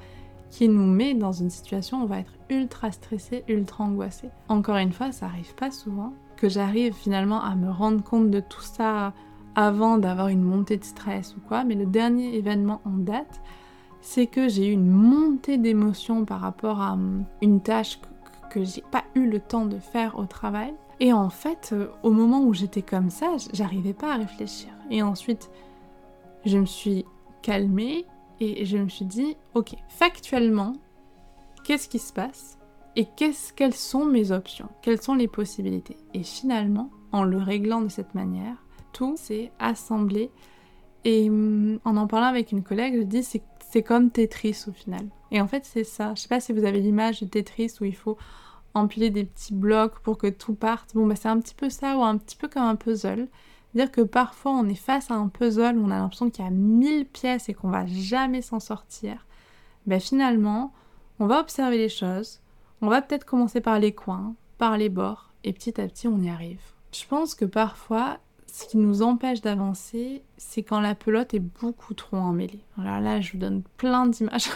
qui 0.51 0.69
nous 0.69 0.87
met 0.87 1.15
dans 1.15 1.33
une 1.33 1.51
situation 1.51 2.01
où 2.01 2.03
on 2.03 2.07
va 2.07 2.19
être 2.19 2.33
ultra 2.51 2.93
stressé, 2.93 3.43
ultra 3.49 3.85
angoissé. 3.85 4.29
Encore 4.49 4.77
une 4.77 4.93
fois, 4.93 5.11
ça 5.11 5.25
arrive 5.27 5.55
pas 5.55 5.71
souvent 5.71 6.13
que 6.37 6.51
j'arrive 6.51 6.93
finalement 6.93 7.43
à 7.43 7.55
me 7.55 7.71
rendre 7.71 8.03
compte 8.05 8.31
de 8.31 8.41
tout 8.41 8.61
ça 8.61 9.15
avant 9.55 9.97
d'avoir 9.97 10.29
une 10.29 10.43
montée 10.43 10.77
de 10.77 10.85
stress 10.85 11.35
ou 11.37 11.41
quoi, 11.41 11.65
mais 11.65 11.75
le 11.75 11.87
dernier 11.87 12.35
événement 12.37 12.83
en 12.85 12.99
date, 12.99 13.41
c'est 14.03 14.27
que 14.27 14.49
j'ai 14.49 14.69
eu 14.69 14.73
une 14.73 14.91
montée 14.91 15.57
d'émotions 15.57 16.25
par 16.25 16.41
rapport 16.41 16.83
à 16.83 16.93
hum, 16.93 17.25
une 17.41 17.61
tâche 17.61 17.99
que 18.51 18.63
j'ai 18.63 18.83
pas 18.91 19.05
eu 19.15 19.27
le 19.27 19.41
temps 19.41 19.65
de 19.65 19.79
faire 19.79 20.19
au 20.19 20.27
travail. 20.27 20.75
Et 21.03 21.13
en 21.13 21.31
fait, 21.31 21.71
euh, 21.73 21.89
au 22.05 22.13
moment 22.13 22.45
où 22.45 22.55
j'étais 22.55 22.81
comme 22.81 23.11
ça, 23.11 23.35
j'arrivais 23.53 23.93
pas 23.93 24.13
à 24.15 24.19
réfléchir. 24.19 24.69
Et 24.89 25.03
ensuite, 25.03 25.51
je 26.47 26.57
me 26.57 26.65
suis 26.65 27.05
calmée 27.43 28.07
et 28.39 28.65
je 28.65 28.79
me 28.79 28.89
suis 28.89 29.05
dit, 29.05 29.37
ok, 29.55 29.75
factuellement, 29.89 30.75
qu'est-ce 31.65 31.89
qui 31.89 31.99
se 31.99 32.13
passe 32.13 32.57
et 32.95 33.09
quelles 33.17 33.75
sont 33.75 34.05
mes 34.05 34.31
options, 34.31 34.69
quelles 34.81 35.03
sont 35.03 35.17
les 35.17 35.27
possibilités? 35.27 35.97
Et 36.15 36.23
finalement, 36.23 36.89
en 37.11 37.25
le 37.25 37.39
réglant 37.39 37.81
de 37.81 37.89
cette 37.89 38.15
manière, 38.15 38.65
tout 38.93 39.17
s'est 39.17 39.51
assemblé. 39.59 40.31
Et 41.05 41.29
hum, 41.29 41.81
en 41.85 41.97
en 41.97 42.07
parlant 42.07 42.29
avec 42.29 42.53
une 42.53 42.63
collègue, 42.63 42.95
je 42.97 43.03
dis 43.03 43.25
c'est 43.25 43.83
comme 43.83 44.13
Tetris 44.13 44.67
au 44.69 44.73
final. 44.73 45.09
Et 45.33 45.41
en 45.41 45.49
fait, 45.49 45.65
c'est 45.65 45.83
ça. 45.83 46.15
Je 46.15 46.21
sais 46.21 46.29
pas 46.29 46.39
si 46.39 46.53
vous 46.53 46.65
avez 46.65 46.79
l'image 46.79 47.23
de 47.23 47.27
Tetris 47.27 47.73
où 47.81 47.85
il 47.87 47.97
faut 47.97 48.19
empiler 48.75 49.11
des 49.11 49.25
petits 49.25 49.55
blocs 49.55 49.99
pour 50.01 50.19
que 50.19 50.29
tout 50.29 50.55
parte. 50.55 50.95
Bon, 50.95 51.07
bah, 51.07 51.17
c'est 51.17 51.29
un 51.29 51.41
petit 51.41 51.55
peu 51.55 51.71
ça 51.71 51.97
ou 51.97 52.03
un 52.03 52.17
petit 52.17 52.37
peu 52.37 52.49
comme 52.49 52.63
un 52.63 52.77
puzzle. 52.77 53.29
Dire 53.75 53.91
que 53.91 54.03
parfois 54.03 54.53
on 54.53 54.69
est 54.69 54.75
face 54.75 55.11
à 55.11 55.15
un 55.15 55.29
puzzle 55.29 55.79
où 55.79 55.85
on 55.85 55.91
a 55.91 55.99
l'impression 55.99 56.29
qu'il 56.29 56.45
y 56.45 56.49
a 56.49 56.51
mille 56.51 57.07
pièces 57.07 57.49
et 57.49 57.55
qu'on 57.55 57.71
va 57.71 57.87
jamais 57.87 58.43
s'en 58.43 58.61
sortir. 58.61 59.27
Ben 59.87 59.99
finalement, 59.99 60.73
on 61.19 61.27
va 61.27 61.41
observer 61.41 61.79
les 61.79 61.89
choses, 61.89 62.41
on 62.83 62.89
va 62.89 63.01
peut-être 63.01 63.25
commencer 63.25 63.61
par 63.61 63.79
les 63.79 63.93
coins, 63.93 64.35
par 64.59 64.77
les 64.77 64.89
bords, 64.89 65.31
et 65.45 65.53
petit 65.53 65.81
à 65.81 65.89
petit 65.89 66.07
on 66.07 66.21
y 66.21 66.29
arrive. 66.29 66.61
Je 66.93 67.07
pense 67.07 67.35
que 67.35 67.47
parfois, 67.47 68.19
ce 68.47 68.67
qui 68.67 68.77
nous 68.77 69.03
empêche 69.03 69.41
d'avancer, 69.41 70.23
c'est 70.37 70.63
quand 70.63 70.81
la 70.81 70.95
pelote 70.95 71.33
est 71.33 71.41
beaucoup 71.41 71.95
trop 71.95 72.19
emmêlée. 72.19 72.65
Alors 72.79 73.01
là, 73.01 73.21
je 73.21 73.33
vous 73.33 73.39
donne 73.39 73.63
plein 73.79 74.07
d'images, 74.07 74.51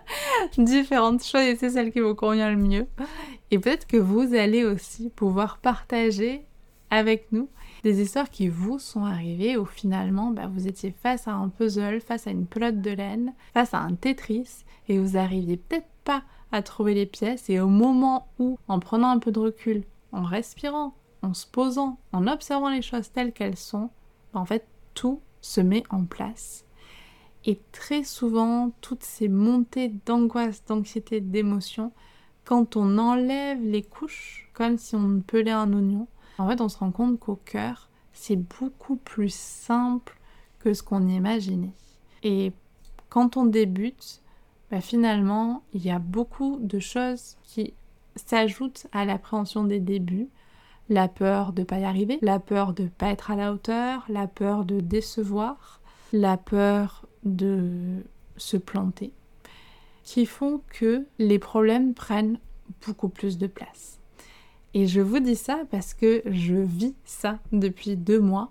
différentes 0.58 1.22
c'est 1.22 1.56
celle 1.56 1.90
qui 1.90 2.00
vous 2.00 2.14
convient 2.14 2.50
le 2.50 2.56
mieux. 2.56 2.86
Et 3.50 3.58
peut-être 3.58 3.86
que 3.86 3.96
vous 3.96 4.34
allez 4.34 4.64
aussi 4.64 5.10
pouvoir 5.10 5.58
partager 5.58 6.44
avec 6.90 7.32
nous 7.32 7.48
des 7.84 8.00
histoires 8.00 8.30
qui 8.30 8.48
vous 8.48 8.78
sont 8.78 9.04
arrivées 9.04 9.56
où 9.56 9.64
finalement 9.64 10.30
bah, 10.30 10.50
vous 10.52 10.66
étiez 10.66 10.90
face 10.90 11.28
à 11.28 11.32
un 11.32 11.48
puzzle, 11.48 12.00
face 12.00 12.26
à 12.26 12.30
une 12.30 12.46
pelote 12.46 12.80
de 12.80 12.90
laine, 12.90 13.34
face 13.54 13.74
à 13.74 13.78
un 13.78 13.94
Tetris 13.94 14.64
et 14.88 14.98
vous 14.98 15.16
arriviez 15.16 15.56
peut-être 15.56 15.88
pas 16.04 16.22
à 16.50 16.62
trouver 16.62 16.94
les 16.94 17.06
pièces 17.06 17.50
et 17.50 17.60
au 17.60 17.68
moment 17.68 18.28
où, 18.38 18.58
en 18.68 18.80
prenant 18.80 19.10
un 19.10 19.18
peu 19.18 19.32
de 19.32 19.38
recul, 19.38 19.84
en 20.12 20.22
respirant, 20.22 20.94
en 21.22 21.34
se 21.34 21.46
posant, 21.46 21.98
en 22.12 22.26
observant 22.26 22.70
les 22.70 22.82
choses 22.82 23.12
telles 23.12 23.32
qu'elles 23.32 23.56
sont, 23.56 23.90
en 24.32 24.44
fait, 24.44 24.66
tout 24.94 25.20
se 25.40 25.60
met 25.60 25.82
en 25.90 26.04
place. 26.04 26.64
Et 27.44 27.60
très 27.72 28.02
souvent, 28.02 28.72
toutes 28.80 29.04
ces 29.04 29.28
montées 29.28 29.92
d'angoisse, 30.06 30.64
d'anxiété, 30.64 31.20
d'émotion, 31.20 31.92
quand 32.48 32.78
on 32.78 32.96
enlève 32.96 33.62
les 33.62 33.82
couches, 33.82 34.48
comme 34.54 34.78
si 34.78 34.96
on 34.96 35.20
pelait 35.20 35.50
un 35.50 35.70
oignon, 35.74 36.08
en 36.38 36.48
fait, 36.48 36.62
on 36.62 36.70
se 36.70 36.78
rend 36.78 36.92
compte 36.92 37.20
qu'au 37.20 37.36
cœur, 37.36 37.90
c'est 38.14 38.36
beaucoup 38.36 38.96
plus 38.96 39.34
simple 39.34 40.18
que 40.58 40.72
ce 40.72 40.82
qu'on 40.82 41.06
imaginait. 41.08 41.74
Et 42.22 42.54
quand 43.10 43.36
on 43.36 43.44
débute, 43.44 44.22
bah, 44.70 44.80
finalement, 44.80 45.62
il 45.74 45.84
y 45.84 45.90
a 45.90 45.98
beaucoup 45.98 46.56
de 46.62 46.78
choses 46.78 47.36
qui 47.42 47.74
s'ajoutent 48.16 48.86
à 48.92 49.04
l'appréhension 49.04 49.64
des 49.64 49.78
débuts 49.78 50.30
la 50.88 51.06
peur 51.06 51.52
de 51.52 51.60
ne 51.60 51.66
pas 51.66 51.80
y 51.80 51.84
arriver, 51.84 52.18
la 52.22 52.40
peur 52.40 52.72
de 52.72 52.84
ne 52.84 52.88
pas 52.88 53.08
être 53.10 53.30
à 53.30 53.36
la 53.36 53.52
hauteur, 53.52 54.06
la 54.08 54.26
peur 54.26 54.64
de 54.64 54.80
décevoir, 54.80 55.82
la 56.14 56.38
peur 56.38 57.04
de 57.24 58.06
se 58.38 58.56
planter, 58.56 59.12
qui 60.08 60.24
font 60.24 60.62
que 60.70 61.04
les 61.18 61.38
problèmes 61.38 61.92
prennent 61.92 62.38
beaucoup 62.86 63.10
plus 63.10 63.36
de 63.36 63.46
place. 63.46 64.00
Et 64.72 64.86
je 64.86 65.02
vous 65.02 65.18
dis 65.18 65.36
ça 65.36 65.64
parce 65.70 65.92
que 65.92 66.22
je 66.24 66.54
vis 66.54 66.94
ça 67.04 67.40
depuis 67.52 67.94
deux 67.94 68.18
mois 68.18 68.50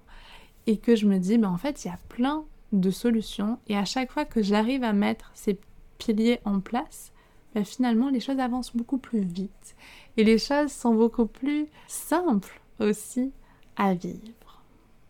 et 0.68 0.78
que 0.78 0.96
je 0.96 1.08
me 1.08 1.18
dis, 1.18 1.40
ben 1.40 1.50
en 1.50 1.58
fait, 1.58 1.84
il 1.84 1.88
y 1.88 1.92
a 1.92 1.98
plein 2.10 2.46
de 2.74 2.92
solutions 2.92 3.58
et 3.68 3.76
à 3.76 3.86
chaque 3.86 4.12
fois 4.12 4.24
que 4.24 4.44
j'arrive 4.44 4.84
à 4.84 4.94
mettre 4.94 5.32
ces 5.34 5.60
piliers 5.98 6.42
en 6.46 6.60
place, 6.60 7.12
ben 7.56 7.66
finalement, 7.66 8.10
les 8.10 8.20
choses 8.20 8.38
avancent 8.38 8.76
beaucoup 8.76 9.00
plus 9.00 9.22
vite 9.22 9.76
et 10.16 10.24
les 10.24 10.38
choses 10.38 10.72
sont 10.72 10.94
beaucoup 10.94 11.26
plus 11.26 11.66
simples 11.88 12.62
aussi 12.80 13.32
à 13.78 13.96
vivre. 13.96 14.62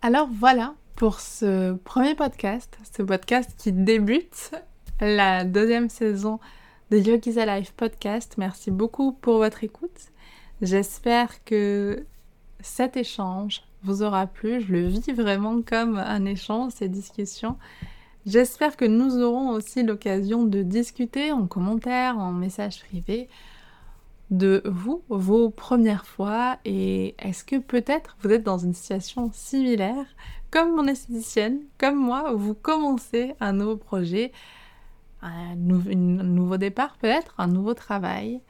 Alors 0.02 0.30
voilà 0.32 0.76
pour 0.96 1.20
ce 1.20 1.74
premier 1.74 2.16
podcast, 2.16 2.78
ce 2.96 3.04
podcast 3.04 3.54
qui 3.58 3.74
débute 3.74 4.54
la 5.00 5.44
deuxième 5.44 5.90
saison 5.90 6.40
de 6.90 6.98
Yogi's 6.98 7.38
Alive 7.38 7.74
podcast. 7.76 8.36
Merci 8.38 8.72
beaucoup 8.72 9.12
pour 9.12 9.38
votre 9.38 9.64
écoute. 9.64 10.12
J'espère 10.62 11.44
que 11.44 12.06
cet 12.62 12.98
échange 12.98 13.64
vous 13.84 14.02
aura 14.02 14.26
plu. 14.26 14.62
Je 14.62 14.72
le 14.72 14.88
vis 14.88 15.12
vraiment 15.12 15.62
comme 15.62 15.98
un 15.98 16.26
échange, 16.26 16.72
ces 16.74 16.90
discussions. 16.90 17.58
J'espère 18.26 18.76
que 18.76 18.86
nous 18.86 19.22
aurons 19.22 19.50
aussi 19.52 19.84
l'occasion 19.84 20.44
de 20.44 20.64
discuter 20.64 21.32
en 21.32 21.48
commentaire, 21.48 22.18
en 22.18 22.32
message 22.32 22.84
privé 22.84 23.30
de 24.32 24.62
vous, 24.66 25.04
vos 25.08 25.50
premières 25.50 26.06
fois, 26.06 26.58
et 26.66 27.16
est-ce 27.20 27.46
que 27.46 27.56
peut-être 27.58 28.18
vous 28.22 28.32
êtes 28.32 28.44
dans 28.44 28.58
une 28.58 28.74
situation 28.74 29.30
similaire, 29.32 30.06
comme 30.52 30.76
mon 30.76 30.88
esthéticienne, 30.88 31.62
comme 31.78 31.96
moi, 31.96 32.34
où 32.34 32.38
vous 32.38 32.54
commencez 32.54 33.36
un 33.40 33.54
nouveau 33.54 33.78
projet, 33.78 34.34
un, 35.22 35.56
nouveau 35.56 36.58
départ 36.58 36.98
peut-être, 36.98 37.34
un 37.38 37.48
nouveau 37.48 37.74
travail, 37.74 38.42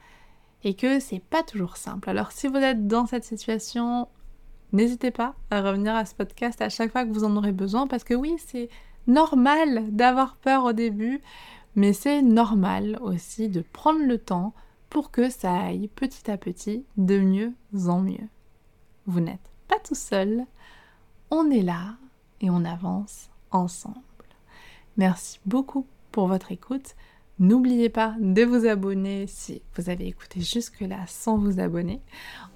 et 0.64 0.74
que 0.74 1.00
c'est 1.00 1.22
pas 1.22 1.42
toujours 1.42 1.76
simple. 1.76 2.10
Alors 2.10 2.32
si 2.32 2.48
vous 2.48 2.56
êtes 2.56 2.86
dans 2.86 3.06
cette 3.06 3.24
situation, 3.24 4.08
n'hésitez 4.72 5.10
pas 5.10 5.34
à 5.50 5.62
revenir 5.62 5.94
à 5.94 6.04
ce 6.04 6.14
podcast 6.14 6.60
à 6.60 6.68
chaque 6.68 6.92
fois 6.92 7.04
que 7.04 7.12
vous 7.12 7.24
en 7.24 7.36
aurez 7.36 7.52
besoin, 7.52 7.86
parce 7.86 8.04
que 8.04 8.14
oui, 8.14 8.36
c'est 8.38 8.68
normal 9.06 9.84
d'avoir 9.94 10.36
peur 10.36 10.64
au 10.64 10.72
début, 10.72 11.20
mais 11.76 11.92
c'est 11.92 12.22
normal 12.22 12.98
aussi 13.00 13.48
de 13.48 13.60
prendre 13.60 14.04
le 14.04 14.18
temps 14.18 14.52
pour 14.90 15.10
que 15.10 15.30
ça 15.30 15.54
aille 15.54 15.88
petit 15.88 16.30
à 16.30 16.36
petit 16.36 16.84
de 16.96 17.18
mieux 17.18 17.52
en 17.86 18.00
mieux. 18.00 18.28
Vous 19.06 19.20
n'êtes 19.20 19.52
pas 19.68 19.78
tout 19.78 19.94
seul, 19.94 20.44
on 21.30 21.50
est 21.50 21.62
là 21.62 21.96
et 22.40 22.50
on 22.50 22.64
avance 22.64 23.30
ensemble. 23.50 24.00
Merci 24.96 25.40
beaucoup 25.46 25.86
pour 26.12 26.28
votre 26.28 26.52
écoute. 26.52 26.94
N'oubliez 27.38 27.88
pas 27.88 28.14
de 28.18 28.42
vous 28.42 28.66
abonner 28.66 29.26
si 29.28 29.62
vous 29.76 29.90
avez 29.90 30.08
écouté 30.08 30.40
jusque-là 30.40 30.98
sans 31.06 31.38
vous 31.38 31.60
abonner. 31.60 32.00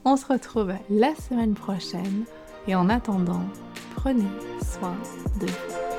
On 0.04 0.16
se 0.16 0.26
retrouve 0.26 0.72
la 0.90 1.14
semaine 1.14 1.54
prochaine 1.54 2.24
et 2.66 2.74
en 2.74 2.88
attendant, 2.88 3.44
prenez 3.94 4.28
soin 4.60 4.96
de 5.40 5.46
vous. 5.46 5.91